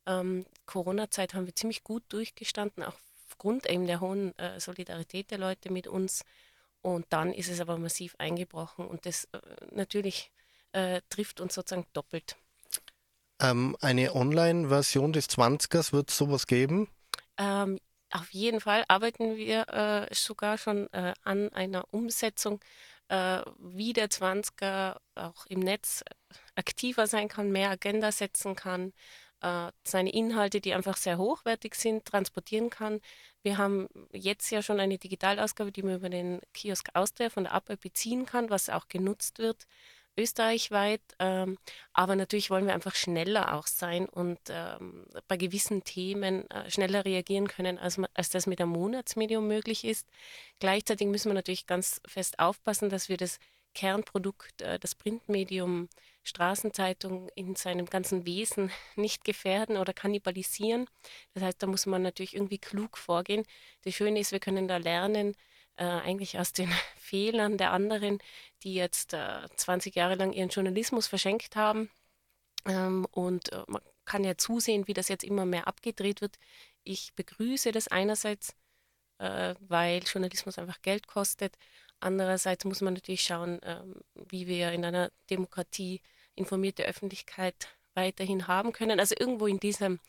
Ähm, 0.05 0.45
Corona-Zeit 0.65 1.33
haben 1.33 1.45
wir 1.45 1.55
ziemlich 1.55 1.85
gut 1.85 2.03
durchgestanden, 2.09 2.83
auch 2.83 2.97
aufgrund 3.33 3.67
eben 3.67 3.87
der 3.87 3.99
hohen 3.99 4.37
äh, 4.37 4.59
Solidarität 4.59 5.31
der 5.31 5.39
Leute 5.39 5.71
mit 5.71 5.87
uns. 5.87 6.23
Und 6.81 7.05
dann 7.09 7.33
ist 7.33 7.49
es 7.49 7.59
aber 7.59 7.77
massiv 7.77 8.15
eingebrochen 8.19 8.85
und 8.85 9.05
das 9.05 9.25
äh, 9.31 9.39
natürlich 9.71 10.31
äh, 10.73 11.01
trifft 11.09 11.39
uns 11.39 11.55
sozusagen 11.55 11.87
doppelt. 11.93 12.35
Ähm, 13.41 13.75
eine 13.81 14.13
Online-Version 14.13 15.13
des 15.13 15.29
20ers 15.29 15.93
wird 15.93 16.09
es 16.09 16.17
sowas 16.17 16.45
geben? 16.45 16.89
Ähm, 17.37 17.79
auf 18.11 18.31
jeden 18.31 18.59
Fall 18.59 18.83
arbeiten 18.87 19.37
wir 19.37 19.67
äh, 19.69 20.13
sogar 20.13 20.57
schon 20.57 20.91
äh, 20.93 21.13
an 21.23 21.49
einer 21.53 21.85
Umsetzung, 21.91 22.59
äh, 23.07 23.41
wie 23.57 23.93
der 23.93 24.09
20er 24.09 24.97
auch 25.15 25.45
im 25.47 25.61
Netz 25.61 26.03
aktiver 26.55 27.07
sein 27.07 27.27
kann, 27.27 27.51
mehr 27.51 27.71
Agenda 27.71 28.11
setzen 28.11 28.55
kann, 28.55 28.93
äh, 29.43 29.71
seine 29.83 30.11
Inhalte, 30.11 30.61
die 30.61 30.73
einfach 30.73 30.97
sehr 30.97 31.17
hochwertig 31.17 31.75
sind, 31.75 32.05
transportieren 32.05 32.69
kann. 32.69 33.01
Wir 33.43 33.57
haben 33.57 33.87
jetzt 34.11 34.49
ja 34.51 34.61
schon 34.61 34.79
eine 34.79 34.97
Digitalausgabe, 34.97 35.71
die 35.71 35.83
man 35.83 35.95
über 35.95 36.09
den 36.09 36.39
Kiosk 36.53 36.89
Austria 36.93 37.29
von 37.29 37.43
der 37.43 37.53
App 37.53 37.79
beziehen 37.81 38.25
kann, 38.25 38.49
was 38.49 38.69
auch 38.69 38.87
genutzt 38.87 39.39
wird 39.39 39.67
österreichweit. 40.17 41.01
Ähm, 41.19 41.57
aber 41.93 42.15
natürlich 42.15 42.49
wollen 42.49 42.65
wir 42.65 42.73
einfach 42.73 42.95
schneller 42.95 43.55
auch 43.55 43.67
sein 43.67 44.07
und 44.07 44.39
ähm, 44.49 45.05
bei 45.27 45.37
gewissen 45.37 45.83
Themen 45.83 46.49
äh, 46.49 46.69
schneller 46.69 47.05
reagieren 47.05 47.47
können, 47.47 47.77
als, 47.77 47.99
als 48.13 48.29
das 48.29 48.47
mit 48.47 48.61
einem 48.61 48.71
Monatsmedium 48.71 49.47
möglich 49.47 49.83
ist. 49.85 50.07
Gleichzeitig 50.59 51.07
müssen 51.07 51.29
wir 51.29 51.35
natürlich 51.35 51.67
ganz 51.67 52.01
fest 52.05 52.39
aufpassen, 52.39 52.89
dass 52.89 53.09
wir 53.09 53.17
das 53.17 53.39
Kernprodukt, 53.73 54.61
äh, 54.61 54.79
das 54.79 54.95
Printmedium 54.95 55.89
Straßenzeitung 56.23 57.29
in 57.35 57.55
seinem 57.55 57.85
ganzen 57.85 58.25
Wesen 58.25 58.71
nicht 58.95 59.23
gefährden 59.23 59.77
oder 59.77 59.93
kannibalisieren. 59.93 60.87
Das 61.33 61.43
heißt, 61.43 61.61
da 61.61 61.67
muss 61.67 61.85
man 61.85 62.01
natürlich 62.01 62.35
irgendwie 62.35 62.59
klug 62.59 62.97
vorgehen. 62.97 63.45
Das 63.83 63.93
Schöne 63.93 64.19
ist, 64.19 64.31
wir 64.31 64.39
können 64.39 64.67
da 64.67 64.77
lernen, 64.77 65.35
äh, 65.75 65.85
eigentlich 65.85 66.39
aus 66.39 66.53
den 66.53 66.71
Fehlern 66.97 67.57
der 67.57 67.71
anderen, 67.71 68.19
die 68.63 68.73
jetzt 68.73 69.13
äh, 69.13 69.47
20 69.55 69.95
Jahre 69.95 70.15
lang 70.15 70.33
ihren 70.33 70.49
Journalismus 70.49 71.07
verschenkt 71.07 71.55
haben. 71.55 71.89
Ähm, 72.65 73.05
und 73.11 73.51
äh, 73.51 73.63
man 73.67 73.81
kann 74.05 74.23
ja 74.23 74.37
zusehen, 74.37 74.87
wie 74.87 74.93
das 74.93 75.09
jetzt 75.09 75.23
immer 75.23 75.45
mehr 75.45 75.67
abgedreht 75.67 76.21
wird. 76.21 76.37
Ich 76.83 77.13
begrüße 77.15 77.71
das 77.71 77.87
einerseits, 77.87 78.55
äh, 79.19 79.55
weil 79.59 80.03
Journalismus 80.03 80.57
einfach 80.59 80.81
Geld 80.81 81.07
kostet. 81.07 81.57
Andererseits 82.03 82.65
muss 82.65 82.81
man 82.81 82.93
natürlich 82.93 83.23
schauen, 83.23 83.59
ähm, 83.63 83.95
wie 84.29 84.47
wir 84.47 84.71
in 84.71 84.85
einer 84.85 85.11
Demokratie 85.29 86.01
informierte 86.35 86.83
Öffentlichkeit 86.83 87.67
weiterhin 87.93 88.47
haben 88.47 88.73
können. 88.73 88.99
Also 88.99 89.15
irgendwo 89.17 89.47
in 89.47 89.59
diesem 89.59 89.99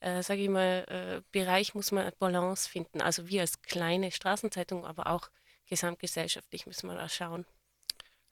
äh, 0.00 0.22
sage 0.22 0.42
ich 0.42 0.48
mal, 0.48 0.84
äh, 0.88 1.22
Bereich 1.30 1.74
muss 1.74 1.92
man 1.92 2.10
Balance 2.18 2.68
finden. 2.68 3.00
Also 3.00 3.28
wir 3.28 3.42
als 3.42 3.60
kleine 3.62 4.10
Straßenzeitung, 4.10 4.86
aber 4.86 5.06
auch 5.06 5.30
gesamtgesellschaftlich 5.66 6.66
müssen 6.66 6.88
wir 6.88 6.96
da 6.96 7.08
schauen. 7.08 7.46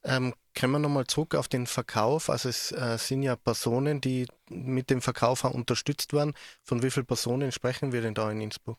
Ähm, 0.04 0.34
kommen 0.58 0.72
wir 0.74 0.78
nochmal 0.78 1.06
zurück 1.06 1.34
auf 1.34 1.48
den 1.48 1.66
Verkauf. 1.66 2.30
Also 2.30 2.48
es 2.48 2.72
äh, 2.72 2.96
sind 2.98 3.22
ja 3.22 3.36
Personen, 3.36 4.00
die 4.00 4.26
mit 4.48 4.90
dem 4.90 5.02
Verkauf 5.02 5.44
unterstützt 5.44 6.12
werden. 6.12 6.34
Von 6.62 6.82
wie 6.82 6.90
vielen 6.90 7.06
Personen 7.06 7.52
sprechen 7.52 7.92
wir 7.92 8.00
denn 8.00 8.14
da 8.14 8.30
in 8.30 8.40
Innsbruck? 8.40 8.78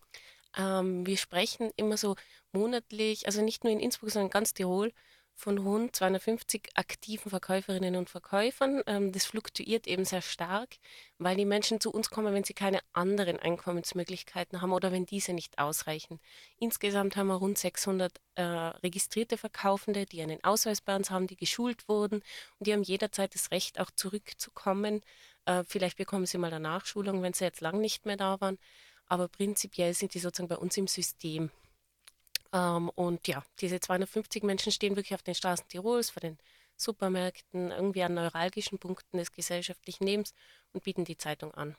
Ähm, 0.57 1.05
wir 1.05 1.17
sprechen 1.17 1.71
immer 1.75 1.97
so 1.97 2.15
monatlich, 2.51 3.25
also 3.27 3.41
nicht 3.41 3.63
nur 3.63 3.73
in 3.73 3.79
Innsbruck, 3.79 4.11
sondern 4.11 4.29
ganz 4.31 4.53
Tirol, 4.53 4.91
von 5.39 5.57
rund 5.57 5.95
250 5.95 6.69
aktiven 6.75 7.29
Verkäuferinnen 7.29 7.95
und 7.95 8.09
Verkäufern. 8.09 8.83
Ähm, 8.87 9.13
das 9.13 9.25
fluktuiert 9.25 9.87
eben 9.87 10.03
sehr 10.03 10.21
stark, 10.21 10.75
weil 11.17 11.37
die 11.37 11.45
Menschen 11.45 11.79
zu 11.79 11.91
uns 11.91 12.09
kommen, 12.09 12.33
wenn 12.33 12.43
sie 12.43 12.53
keine 12.53 12.81
anderen 12.91 13.39
Einkommensmöglichkeiten 13.39 14.61
haben 14.61 14.73
oder 14.73 14.91
wenn 14.91 15.05
diese 15.05 15.31
nicht 15.33 15.57
ausreichen. 15.57 16.19
Insgesamt 16.57 17.15
haben 17.15 17.27
wir 17.27 17.35
rund 17.35 17.57
600 17.57 18.19
äh, 18.35 18.41
registrierte 18.43 19.37
Verkaufende, 19.37 20.05
die 20.05 20.21
einen 20.21 20.43
Ausweis 20.43 20.81
bei 20.81 20.95
uns 20.95 21.09
haben, 21.09 21.27
die 21.27 21.37
geschult 21.37 21.87
wurden 21.87 22.21
und 22.59 22.67
die 22.67 22.73
haben 22.73 22.83
jederzeit 22.83 23.33
das 23.33 23.51
Recht, 23.51 23.79
auch 23.79 23.91
zurückzukommen. 23.91 25.01
Äh, 25.45 25.63
vielleicht 25.65 25.97
bekommen 25.97 26.25
sie 26.25 26.37
mal 26.37 26.47
eine 26.53 26.59
Nachschulung, 26.59 27.21
wenn 27.21 27.33
sie 27.33 27.45
jetzt 27.45 27.61
lang 27.61 27.79
nicht 27.79 28.05
mehr 28.05 28.17
da 28.17 28.41
waren. 28.41 28.57
Aber 29.09 29.27
prinzipiell 29.27 29.93
sind 29.93 30.13
die 30.13 30.19
sozusagen 30.19 30.47
bei 30.47 30.57
uns 30.57 30.77
im 30.77 30.87
System. 30.87 31.51
Ähm, 32.53 32.89
und 32.89 33.27
ja, 33.27 33.43
diese 33.59 33.79
250 33.79 34.43
Menschen 34.43 34.71
stehen 34.71 34.95
wirklich 34.95 35.15
auf 35.15 35.23
den 35.23 35.35
Straßen 35.35 35.67
Tirols, 35.67 36.09
vor 36.09 36.21
den 36.21 36.37
Supermärkten, 36.77 37.71
irgendwie 37.71 38.03
an 38.03 38.13
neuralgischen 38.13 38.79
Punkten 38.79 39.17
des 39.17 39.31
gesellschaftlichen 39.31 40.05
Lebens 40.05 40.33
und 40.71 40.83
bieten 40.83 41.03
die 41.03 41.17
Zeitung 41.17 41.53
an. 41.53 41.75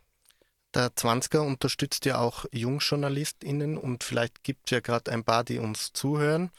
Der 0.75 0.91
20er 0.91 1.41
unterstützt 1.41 2.05
ja 2.05 2.19
auch 2.19 2.45
JungjournalistInnen 2.53 3.77
und 3.77 4.05
vielleicht 4.05 4.45
gibt 4.45 4.67
es 4.67 4.71
ja 4.71 4.81
gerade 4.81 5.11
ein 5.11 5.25
paar, 5.25 5.43
die 5.43 5.59
uns 5.59 5.93
zuhören 5.93 6.51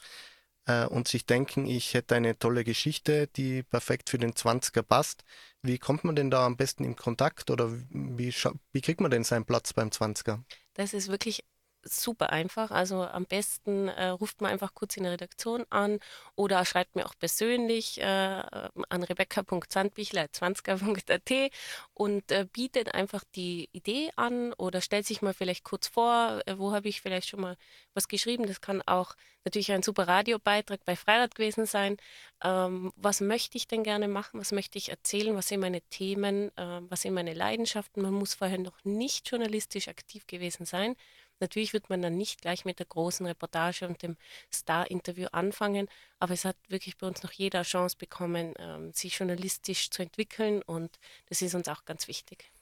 äh, 0.66 0.84
und 0.84 1.08
sich 1.08 1.24
denken, 1.24 1.66
ich 1.66 1.94
hätte 1.94 2.14
eine 2.16 2.38
tolle 2.38 2.64
Geschichte, 2.64 3.28
die 3.28 3.62
perfekt 3.62 4.10
für 4.10 4.18
den 4.18 4.32
20er 4.34 4.82
passt. 4.82 5.24
Wie 5.62 5.78
kommt 5.78 6.04
man 6.04 6.14
denn 6.14 6.30
da 6.30 6.44
am 6.44 6.56
besten 6.58 6.84
in 6.84 6.96
Kontakt 6.96 7.50
oder 7.50 7.72
wie, 7.72 8.34
wie 8.72 8.80
kriegt 8.82 9.00
man 9.00 9.10
denn 9.10 9.24
seinen 9.24 9.46
Platz 9.46 9.72
beim 9.72 9.88
20er? 9.88 10.42
Das 10.74 10.94
ist 10.94 11.08
wirklich 11.08 11.44
super 11.84 12.30
einfach. 12.30 12.70
Also 12.70 13.04
am 13.04 13.26
besten 13.26 13.88
äh, 13.88 14.08
ruft 14.08 14.40
man 14.40 14.50
einfach 14.52 14.74
kurz 14.74 14.96
in 14.96 15.02
der 15.04 15.12
Redaktion 15.12 15.64
an 15.70 16.00
oder 16.36 16.64
schreibt 16.64 16.96
mir 16.96 17.06
auch 17.06 17.14
persönlich 17.18 18.00
äh, 18.00 18.04
an 18.04 19.02
rebecca.sandbichler20er.at 19.02 21.52
und 21.94 22.30
äh, 22.32 22.46
bietet 22.52 22.94
einfach 22.94 23.24
die 23.34 23.68
Idee 23.72 24.10
an 24.16 24.52
oder 24.54 24.80
stellt 24.80 25.06
sich 25.06 25.22
mal 25.22 25.34
vielleicht 25.34 25.64
kurz 25.64 25.88
vor, 25.88 26.40
äh, 26.46 26.58
wo 26.58 26.72
habe 26.72 26.88
ich 26.88 27.00
vielleicht 27.00 27.28
schon 27.28 27.40
mal 27.40 27.56
was 27.94 28.08
geschrieben. 28.08 28.46
Das 28.46 28.60
kann 28.60 28.82
auch 28.82 29.14
natürlich 29.44 29.72
ein 29.72 29.82
super 29.82 30.08
Radiobeitrag 30.08 30.84
bei 30.84 30.96
Freirad 30.96 31.34
gewesen 31.34 31.66
sein. 31.66 31.96
Ähm, 32.42 32.92
was 32.96 33.20
möchte 33.20 33.56
ich 33.56 33.68
denn 33.68 33.82
gerne 33.82 34.08
machen? 34.08 34.40
Was 34.40 34.52
möchte 34.52 34.78
ich 34.78 34.90
erzählen? 34.90 35.36
Was 35.36 35.48
sind 35.48 35.60
meine 35.60 35.80
Themen? 35.82 36.56
Äh, 36.56 36.80
was 36.88 37.02
sind 37.02 37.14
meine 37.14 37.34
Leidenschaften? 37.34 38.02
Man 38.02 38.14
muss 38.14 38.34
vorher 38.34 38.58
noch 38.58 38.84
nicht 38.84 39.30
journalistisch 39.30 39.88
aktiv 39.88 40.26
gewesen 40.26 40.66
sein. 40.66 40.96
Natürlich 41.42 41.72
wird 41.72 41.90
man 41.90 42.00
dann 42.00 42.16
nicht 42.16 42.40
gleich 42.40 42.64
mit 42.64 42.78
der 42.78 42.86
großen 42.86 43.26
Reportage 43.26 43.86
und 43.86 44.00
dem 44.00 44.16
Star-Interview 44.52 45.26
anfangen, 45.32 45.88
aber 46.20 46.34
es 46.34 46.44
hat 46.44 46.56
wirklich 46.68 46.96
bei 46.96 47.08
uns 47.08 47.24
noch 47.24 47.32
jeder 47.32 47.62
Chance 47.62 47.96
bekommen, 47.98 48.54
ähm, 48.60 48.92
sich 48.92 49.18
journalistisch 49.18 49.90
zu 49.90 50.02
entwickeln 50.02 50.62
und 50.62 51.00
das 51.28 51.42
ist 51.42 51.56
uns 51.56 51.66
auch 51.66 51.84
ganz 51.84 52.06
wichtig. 52.06 52.52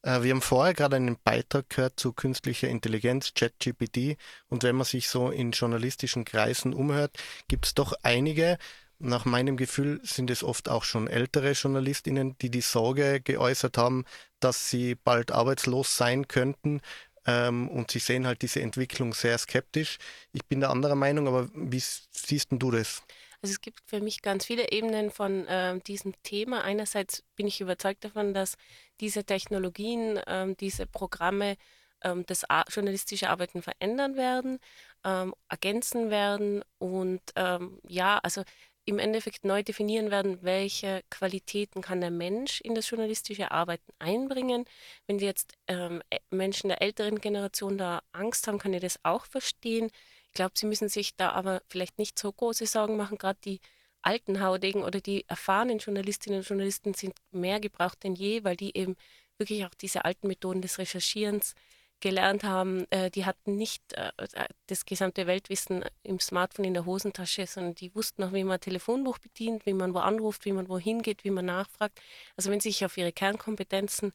Äh, 0.00 0.22
wir 0.22 0.30
haben 0.32 0.40
vorher 0.40 0.72
gerade 0.72 0.96
einen 0.96 1.18
Beitrag 1.22 1.68
gehört 1.68 2.00
zu 2.00 2.14
künstlicher 2.14 2.68
Intelligenz, 2.68 3.34
ChatGPT. 3.34 4.16
Und 4.48 4.62
wenn 4.62 4.76
man 4.76 4.86
sich 4.86 5.08
so 5.08 5.30
in 5.30 5.50
journalistischen 5.52 6.24
Kreisen 6.24 6.72
umhört, 6.72 7.18
gibt 7.46 7.66
es 7.66 7.74
doch 7.74 7.92
einige, 8.02 8.56
nach 9.02 9.24
meinem 9.24 9.56
Gefühl 9.56 9.98
sind 10.02 10.30
es 10.30 10.44
oft 10.44 10.68
auch 10.68 10.84
schon 10.84 11.08
ältere 11.08 11.52
Journalistinnen, 11.52 12.36
die 12.38 12.50
die 12.50 12.60
Sorge 12.60 13.22
geäußert 13.22 13.78
haben, 13.78 14.04
dass 14.40 14.68
sie 14.68 14.94
bald 14.94 15.32
arbeitslos 15.32 15.96
sein 15.96 16.28
könnten. 16.28 16.82
Ähm, 17.30 17.68
und 17.68 17.90
sie 17.90 17.98
sehen 17.98 18.26
halt 18.26 18.42
diese 18.42 18.60
Entwicklung 18.60 19.14
sehr 19.14 19.38
skeptisch. 19.38 19.98
Ich 20.32 20.44
bin 20.46 20.60
der 20.60 20.70
anderer 20.70 20.96
Meinung, 20.96 21.28
aber 21.28 21.48
wie 21.54 21.80
siehst 21.80 22.48
du 22.50 22.70
das? 22.70 23.02
Also 23.42 23.52
es 23.52 23.60
gibt 23.60 23.80
für 23.86 24.00
mich 24.00 24.20
ganz 24.20 24.44
viele 24.44 24.70
Ebenen 24.70 25.10
von 25.10 25.46
äh, 25.46 25.78
diesem 25.80 26.12
Thema. 26.22 26.62
Einerseits 26.62 27.22
bin 27.36 27.46
ich 27.46 27.60
überzeugt 27.60 28.04
davon, 28.04 28.34
dass 28.34 28.56
diese 29.00 29.24
Technologien, 29.24 30.18
äh, 30.18 30.54
diese 30.58 30.86
Programme 30.86 31.56
ähm, 32.02 32.24
das 32.26 32.44
journalistische 32.68 33.30
Arbeiten 33.30 33.62
verändern 33.62 34.16
werden, 34.16 34.58
ähm, 35.04 35.34
ergänzen 35.48 36.10
werden 36.10 36.62
und 36.78 37.22
ähm, 37.36 37.78
ja, 37.86 38.18
also 38.22 38.42
im 38.90 38.98
Endeffekt 38.98 39.44
neu 39.44 39.62
definieren 39.62 40.10
werden, 40.10 40.42
welche 40.42 41.02
Qualitäten 41.10 41.80
kann 41.80 42.00
der 42.00 42.10
Mensch 42.10 42.60
in 42.60 42.74
das 42.74 42.90
journalistische 42.90 43.50
Arbeiten 43.50 43.92
einbringen. 43.98 44.64
Wenn 45.06 45.18
jetzt 45.18 45.54
ähm, 45.66 46.02
Menschen 46.30 46.68
der 46.68 46.82
älteren 46.82 47.20
Generation 47.20 47.78
da 47.78 48.02
Angst 48.12 48.46
haben, 48.46 48.58
kann 48.58 48.74
ich 48.74 48.80
das 48.80 48.98
auch 49.02 49.24
verstehen. 49.24 49.90
Ich 50.26 50.32
glaube, 50.32 50.52
sie 50.54 50.66
müssen 50.66 50.88
sich 50.88 51.16
da 51.16 51.30
aber 51.30 51.62
vielleicht 51.68 51.98
nicht 51.98 52.18
so 52.18 52.32
große 52.32 52.66
Sorgen 52.66 52.96
machen. 52.96 53.18
Gerade 53.18 53.38
die 53.44 53.60
alten 54.02 54.40
Haudegen 54.40 54.82
oder 54.82 55.00
die 55.00 55.24
erfahrenen 55.28 55.78
Journalistinnen 55.78 56.40
und 56.40 56.48
Journalisten 56.48 56.94
sind 56.94 57.14
mehr 57.30 57.60
gebraucht 57.60 58.02
denn 58.04 58.14
je, 58.14 58.44
weil 58.44 58.56
die 58.56 58.76
eben 58.76 58.96
wirklich 59.38 59.64
auch 59.66 59.74
diese 59.74 60.04
alten 60.04 60.28
Methoden 60.28 60.62
des 60.62 60.78
Recherchierens 60.78 61.54
gelernt 62.00 62.44
haben, 62.44 62.86
äh, 62.90 63.10
die 63.10 63.24
hatten 63.24 63.56
nicht 63.56 63.92
äh, 63.92 64.10
äh, 64.16 64.46
das 64.66 64.84
gesamte 64.84 65.26
Weltwissen 65.26 65.84
im 66.02 66.18
Smartphone 66.18 66.64
in 66.64 66.74
der 66.74 66.86
Hosentasche, 66.86 67.46
sondern 67.46 67.74
die 67.74 67.94
wussten 67.94 68.22
auch, 68.24 68.32
wie 68.32 68.44
man 68.44 68.54
ein 68.54 68.60
Telefonbuch 68.60 69.18
bedient, 69.18 69.66
wie 69.66 69.74
man 69.74 69.94
wo 69.94 69.98
anruft, 69.98 70.44
wie 70.44 70.52
man 70.52 70.68
wohin 70.68 71.02
geht, 71.02 71.24
wie 71.24 71.30
man 71.30 71.46
nachfragt. 71.46 72.00
Also 72.36 72.50
wenn 72.50 72.60
sie 72.60 72.70
sich 72.70 72.84
auf 72.84 72.96
ihre 72.96 73.12
Kernkompetenzen 73.12 74.12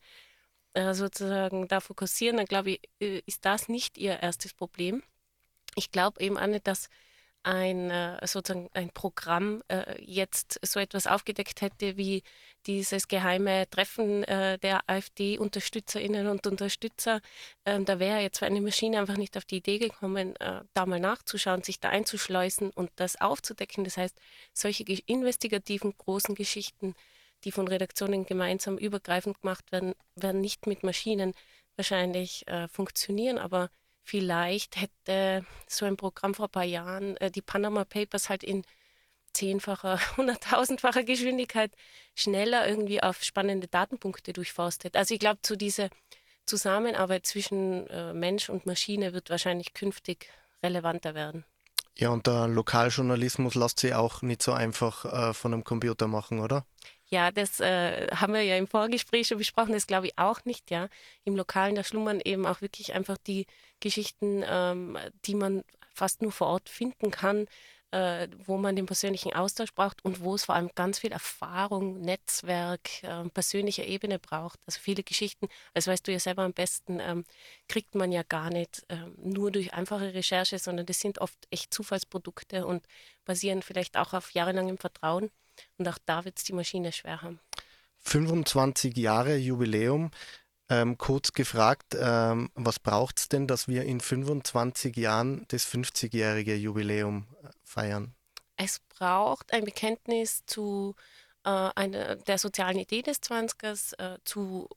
äh, 0.73 0.93
sozusagen 0.93 1.67
da 1.67 1.79
fokussieren, 1.79 2.37
dann 2.37 2.45
glaube 2.45 2.71
ich, 2.71 2.81
äh, 2.99 3.21
ist 3.25 3.45
das 3.45 3.69
nicht 3.69 3.97
ihr 3.97 4.19
erstes 4.21 4.53
Problem. 4.53 5.03
Ich 5.75 5.91
glaube 5.91 6.21
eben 6.21 6.37
auch 6.37 6.47
nicht, 6.47 6.67
dass 6.67 6.89
ein 7.45 7.91
äh, 7.91 8.25
sozusagen 8.25 8.69
ein 8.73 8.89
Programm 8.89 9.61
äh, 9.67 10.01
jetzt 10.01 10.59
so 10.63 10.79
etwas 10.79 11.05
aufgedeckt 11.05 11.61
hätte 11.61 11.95
wie 11.95 12.23
dieses 12.65 13.07
geheime 13.07 13.69
Treffen 13.69 14.23
äh, 14.23 14.57
der 14.57 14.81
AfD-Unterstützerinnen 14.89 16.25
und 16.27 16.47
Unterstützer. 16.47 17.21
Ähm, 17.63 17.85
da 17.85 17.99
wäre 17.99 18.21
jetzt 18.21 18.41
eine 18.41 18.61
Maschine 18.61 18.99
einfach 18.99 19.17
nicht 19.17 19.37
auf 19.37 19.45
die 19.45 19.57
Idee 19.57 19.77
gekommen, 19.77 20.33
da 20.73 20.85
mal 20.85 20.99
nachzuschauen, 20.99 21.63
sich 21.63 21.79
da 21.79 21.89
einzuschleusen 21.89 22.71
und 22.71 22.89
das 22.95 23.21
aufzudecken. 23.21 23.83
Das 23.83 23.97
heißt, 23.97 24.17
solche 24.53 24.83
investigativen 25.05 25.93
großen 25.97 26.33
Geschichten, 26.33 26.95
die 27.43 27.51
von 27.51 27.67
Redaktionen 27.67 28.25
gemeinsam 28.25 28.77
übergreifend 28.77 29.41
gemacht 29.41 29.71
werden, 29.71 29.93
werden 30.15 30.41
nicht 30.41 30.65
mit 30.65 30.83
Maschinen 30.83 31.33
wahrscheinlich 31.75 32.45
funktionieren, 32.71 33.37
aber 33.37 33.69
vielleicht 34.05 34.79
hätte 34.79 35.45
so 35.67 35.85
ein 35.85 35.97
Programm 35.97 36.33
vor 36.33 36.45
ein 36.45 36.51
paar 36.51 36.63
Jahren 36.63 37.17
äh, 37.17 37.31
die 37.31 37.41
Panama 37.41 37.83
Papers 37.83 38.29
halt 38.29 38.43
in 38.43 38.63
zehnfacher, 39.33 39.99
hunderttausendfacher 40.17 41.03
Geschwindigkeit 41.03 41.71
schneller 42.15 42.67
irgendwie 42.67 43.03
auf 43.03 43.23
spannende 43.23 43.67
Datenpunkte 43.67 44.31
durchforstet. 44.31 44.95
Also 44.95 45.13
ich 45.13 45.19
glaube, 45.19 45.41
zu 45.41 45.57
dieser 45.57 45.89
Zusammenarbeit 46.45 47.25
zwischen 47.25 47.87
äh, 47.87 48.13
Mensch 48.13 48.49
und 48.49 48.65
Maschine 48.65 49.13
wird 49.13 49.29
wahrscheinlich 49.29 49.73
künftig 49.73 50.29
relevanter 50.63 51.15
werden. 51.15 51.43
Ja, 51.97 52.09
und 52.09 52.27
der 52.27 52.47
Lokaljournalismus 52.47 53.55
lässt 53.55 53.79
sich 53.79 53.93
auch 53.95 54.21
nicht 54.21 54.43
so 54.43 54.51
einfach 54.51 55.05
äh, 55.05 55.33
von 55.33 55.53
einem 55.53 55.63
Computer 55.63 56.07
machen, 56.07 56.39
oder? 56.39 56.65
Ja, 57.07 57.31
das 57.31 57.59
äh, 57.59 58.07
haben 58.15 58.33
wir 58.33 58.41
ja 58.41 58.57
im 58.57 58.67
Vorgespräch 58.67 59.27
schon 59.27 59.37
besprochen, 59.37 59.73
das 59.73 59.85
glaube 59.87 60.07
ich 60.07 60.17
auch 60.17 60.43
nicht, 60.45 60.71
ja. 60.71 60.89
Im 61.23 61.35
Lokalen, 61.35 61.75
da 61.75 61.83
schlummern 61.83 62.19
eben 62.23 62.45
auch 62.47 62.61
wirklich 62.61 62.93
einfach 62.93 63.17
die 63.17 63.45
Geschichten, 63.79 64.43
ähm, 64.47 64.97
die 65.25 65.35
man 65.35 65.63
fast 65.93 66.21
nur 66.23 66.31
vor 66.31 66.47
Ort 66.47 66.67
finden 66.67 67.11
kann, 67.11 67.47
äh, 67.91 68.27
wo 68.45 68.57
man 68.57 68.75
den 68.75 68.87
persönlichen 68.87 69.33
Austausch 69.33 69.73
braucht 69.73 70.03
und 70.03 70.19
wo 70.21 70.33
es 70.35 70.45
vor 70.45 70.55
allem 70.55 70.71
ganz 70.73 70.97
viel 70.99 71.11
Erfahrung, 71.11 72.01
Netzwerk, 72.01 73.03
äh, 73.03 73.29
persönliche 73.29 73.83
Ebene 73.83 74.17
braucht. 74.17 74.59
Also 74.65 74.79
viele 74.81 75.03
Geschichten, 75.03 75.47
das 75.75 75.85
weißt 75.87 76.07
du 76.07 76.11
ja 76.11 76.19
selber 76.19 76.41
am 76.43 76.53
besten, 76.53 76.99
ähm, 76.99 77.23
kriegt 77.67 77.93
man 77.93 78.11
ja 78.11 78.23
gar 78.23 78.49
nicht 78.49 78.83
ähm, 78.89 79.13
nur 79.17 79.51
durch 79.51 79.73
einfache 79.75 80.13
Recherche, 80.15 80.57
sondern 80.59 80.87
das 80.87 80.99
sind 80.99 81.19
oft 81.19 81.37
echt 81.51 81.71
Zufallsprodukte 81.73 82.65
und 82.65 82.85
basieren 83.25 83.61
vielleicht 83.61 83.95
auch 83.95 84.13
auf 84.13 84.31
jahrelangem 84.31 84.77
Vertrauen. 84.79 85.29
Und 85.77 85.87
auch 85.87 85.97
da 86.05 86.25
wird 86.25 86.37
es 86.37 86.43
die 86.43 86.53
Maschine 86.53 86.91
schwer 86.91 87.21
haben. 87.21 87.39
25 87.99 88.95
Jahre 88.97 89.35
Jubiläum. 89.35 90.11
Ähm, 90.67 90.97
kurz 90.97 91.31
gefragt, 91.33 91.95
ähm, 91.99 92.49
was 92.55 92.79
braucht 92.79 93.19
es 93.19 93.29
denn, 93.29 93.45
dass 93.45 93.67
wir 93.67 93.83
in 93.83 93.99
25 93.99 94.97
Jahren 94.97 95.45
das 95.49 95.67
50-jährige 95.67 96.55
Jubiläum 96.55 97.27
äh, 97.43 97.49
feiern? 97.63 98.15
Es 98.57 98.79
braucht 98.89 99.53
ein 99.53 99.63
Bekenntnis 99.63 100.43
zu 100.47 100.95
äh, 101.43 101.49
einer, 101.49 102.15
der 102.15 102.39
sozialen 102.39 102.79
Idee 102.79 103.03
des 103.03 103.21
20ers, 103.21 103.99
äh, 103.99 104.17
zu 104.25 104.67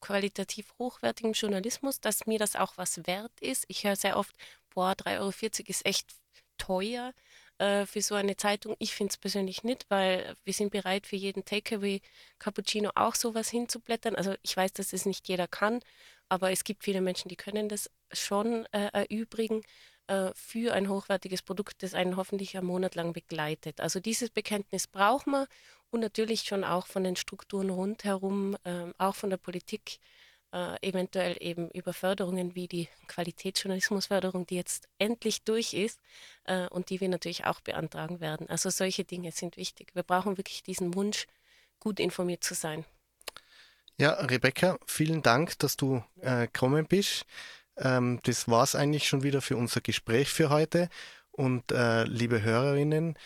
qualitativ 0.00 0.72
hochwertigem 0.78 1.32
Journalismus, 1.32 2.00
dass 2.00 2.26
mir 2.26 2.38
das 2.38 2.56
auch 2.56 2.76
was 2.76 3.06
wert 3.06 3.32
ist. 3.40 3.64
Ich 3.68 3.84
höre 3.84 3.96
sehr 3.96 4.16
oft, 4.16 4.34
boah, 4.70 4.92
3,40 4.92 5.20
Euro 5.20 5.68
ist 5.68 5.86
echt 5.86 6.14
teuer 6.58 7.12
äh, 7.58 7.86
für 7.86 8.02
so 8.02 8.14
eine 8.14 8.36
Zeitung. 8.36 8.76
Ich 8.78 8.94
finde 8.94 9.12
es 9.12 9.16
persönlich 9.16 9.64
nicht, 9.64 9.86
weil 9.88 10.36
wir 10.44 10.52
sind 10.52 10.70
bereit, 10.70 11.06
für 11.06 11.16
jeden 11.16 11.44
Takeaway 11.44 12.00
Cappuccino 12.38 12.90
auch 12.94 13.14
sowas 13.14 13.48
hinzublättern. 13.48 14.14
Also 14.16 14.34
ich 14.42 14.56
weiß, 14.56 14.72
dass 14.74 14.92
es 14.92 15.06
nicht 15.06 15.28
jeder 15.28 15.48
kann, 15.48 15.80
aber 16.28 16.50
es 16.50 16.64
gibt 16.64 16.84
viele 16.84 17.00
Menschen, 17.00 17.28
die 17.28 17.36
können 17.36 17.68
das 17.68 17.90
schon 18.12 18.66
äh, 18.72 18.90
erübrigen 18.92 19.62
äh, 20.08 20.30
für 20.34 20.72
ein 20.74 20.88
hochwertiges 20.88 21.42
Produkt, 21.42 21.82
das 21.82 21.94
einen 21.94 22.16
hoffentlich 22.16 22.56
einen 22.56 22.66
Monat 22.66 22.94
lang 22.94 23.12
begleitet. 23.12 23.80
Also 23.80 24.00
dieses 24.00 24.30
Bekenntnis 24.30 24.86
braucht 24.86 25.26
man 25.26 25.46
und 25.90 26.00
natürlich 26.00 26.42
schon 26.42 26.64
auch 26.64 26.86
von 26.86 27.04
den 27.04 27.16
Strukturen 27.16 27.70
rundherum, 27.70 28.56
äh, 28.64 28.92
auch 28.98 29.14
von 29.14 29.30
der 29.30 29.36
Politik 29.38 29.98
äh, 30.56 30.88
eventuell 30.88 31.36
eben 31.40 31.70
über 31.72 31.92
Förderungen 31.92 32.54
wie 32.54 32.66
die 32.66 32.88
Qualitätsjournalismusförderung, 33.08 34.46
die 34.46 34.56
jetzt 34.56 34.88
endlich 34.98 35.42
durch 35.42 35.74
ist 35.74 36.00
äh, 36.44 36.66
und 36.68 36.88
die 36.88 37.00
wir 37.00 37.10
natürlich 37.10 37.44
auch 37.44 37.60
beantragen 37.60 38.20
werden. 38.20 38.48
Also 38.48 38.70
solche 38.70 39.04
Dinge 39.04 39.32
sind 39.32 39.58
wichtig. 39.58 39.90
Wir 39.92 40.02
brauchen 40.02 40.38
wirklich 40.38 40.62
diesen 40.62 40.94
Wunsch, 40.94 41.26
gut 41.78 42.00
informiert 42.00 42.42
zu 42.42 42.54
sein. 42.54 42.86
Ja, 43.98 44.12
Rebecca, 44.12 44.78
vielen 44.86 45.20
Dank, 45.20 45.58
dass 45.58 45.76
du 45.76 46.02
äh, 46.22 46.46
gekommen 46.46 46.86
bist. 46.86 47.26
Ähm, 47.76 48.20
das 48.22 48.48
war 48.48 48.62
es 48.62 48.74
eigentlich 48.74 49.06
schon 49.06 49.22
wieder 49.22 49.42
für 49.42 49.58
unser 49.58 49.82
Gespräch 49.82 50.30
für 50.30 50.48
heute. 50.48 50.88
Und 51.32 51.70
äh, 51.70 52.04
liebe 52.04 52.40
Hörerinnen, 52.40 53.18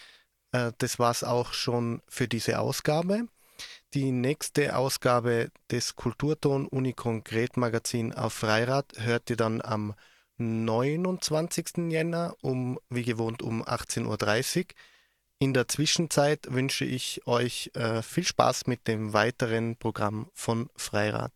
äh, 0.51 0.73
das 0.79 0.99
war 0.99 1.13
es 1.13 1.23
auch 1.23 1.53
schon 1.53 2.03
für 2.09 2.27
diese 2.27 2.59
Ausgabe. 2.59 3.29
Die 3.93 4.13
nächste 4.13 4.77
Ausgabe 4.77 5.51
des 5.69 5.97
Kulturton 5.97 6.69
Uni 6.69 6.93
Konkret 6.93 7.57
Magazin 7.57 8.15
auf 8.15 8.33
Freirad 8.33 8.87
hört 8.99 9.29
ihr 9.31 9.37
dann 9.37 9.61
am 9.61 9.95
29. 10.39 11.91
Jänner 11.91 12.37
um, 12.41 12.79
wie 12.89 13.03
gewohnt, 13.03 13.43
um 13.43 13.65
18.30 13.65 14.59
Uhr. 14.59 14.65
In 15.41 15.55
der 15.55 15.67
Zwischenzeit 15.67 16.47
wünsche 16.53 16.85
ich 16.85 17.27
euch 17.27 17.73
äh, 17.75 18.01
viel 18.03 18.23
Spaß 18.23 18.69
mit 18.69 18.87
dem 18.87 19.13
weiteren 19.13 19.75
Programm 19.77 20.31
von 20.35 20.71
Freirad. 20.77 21.33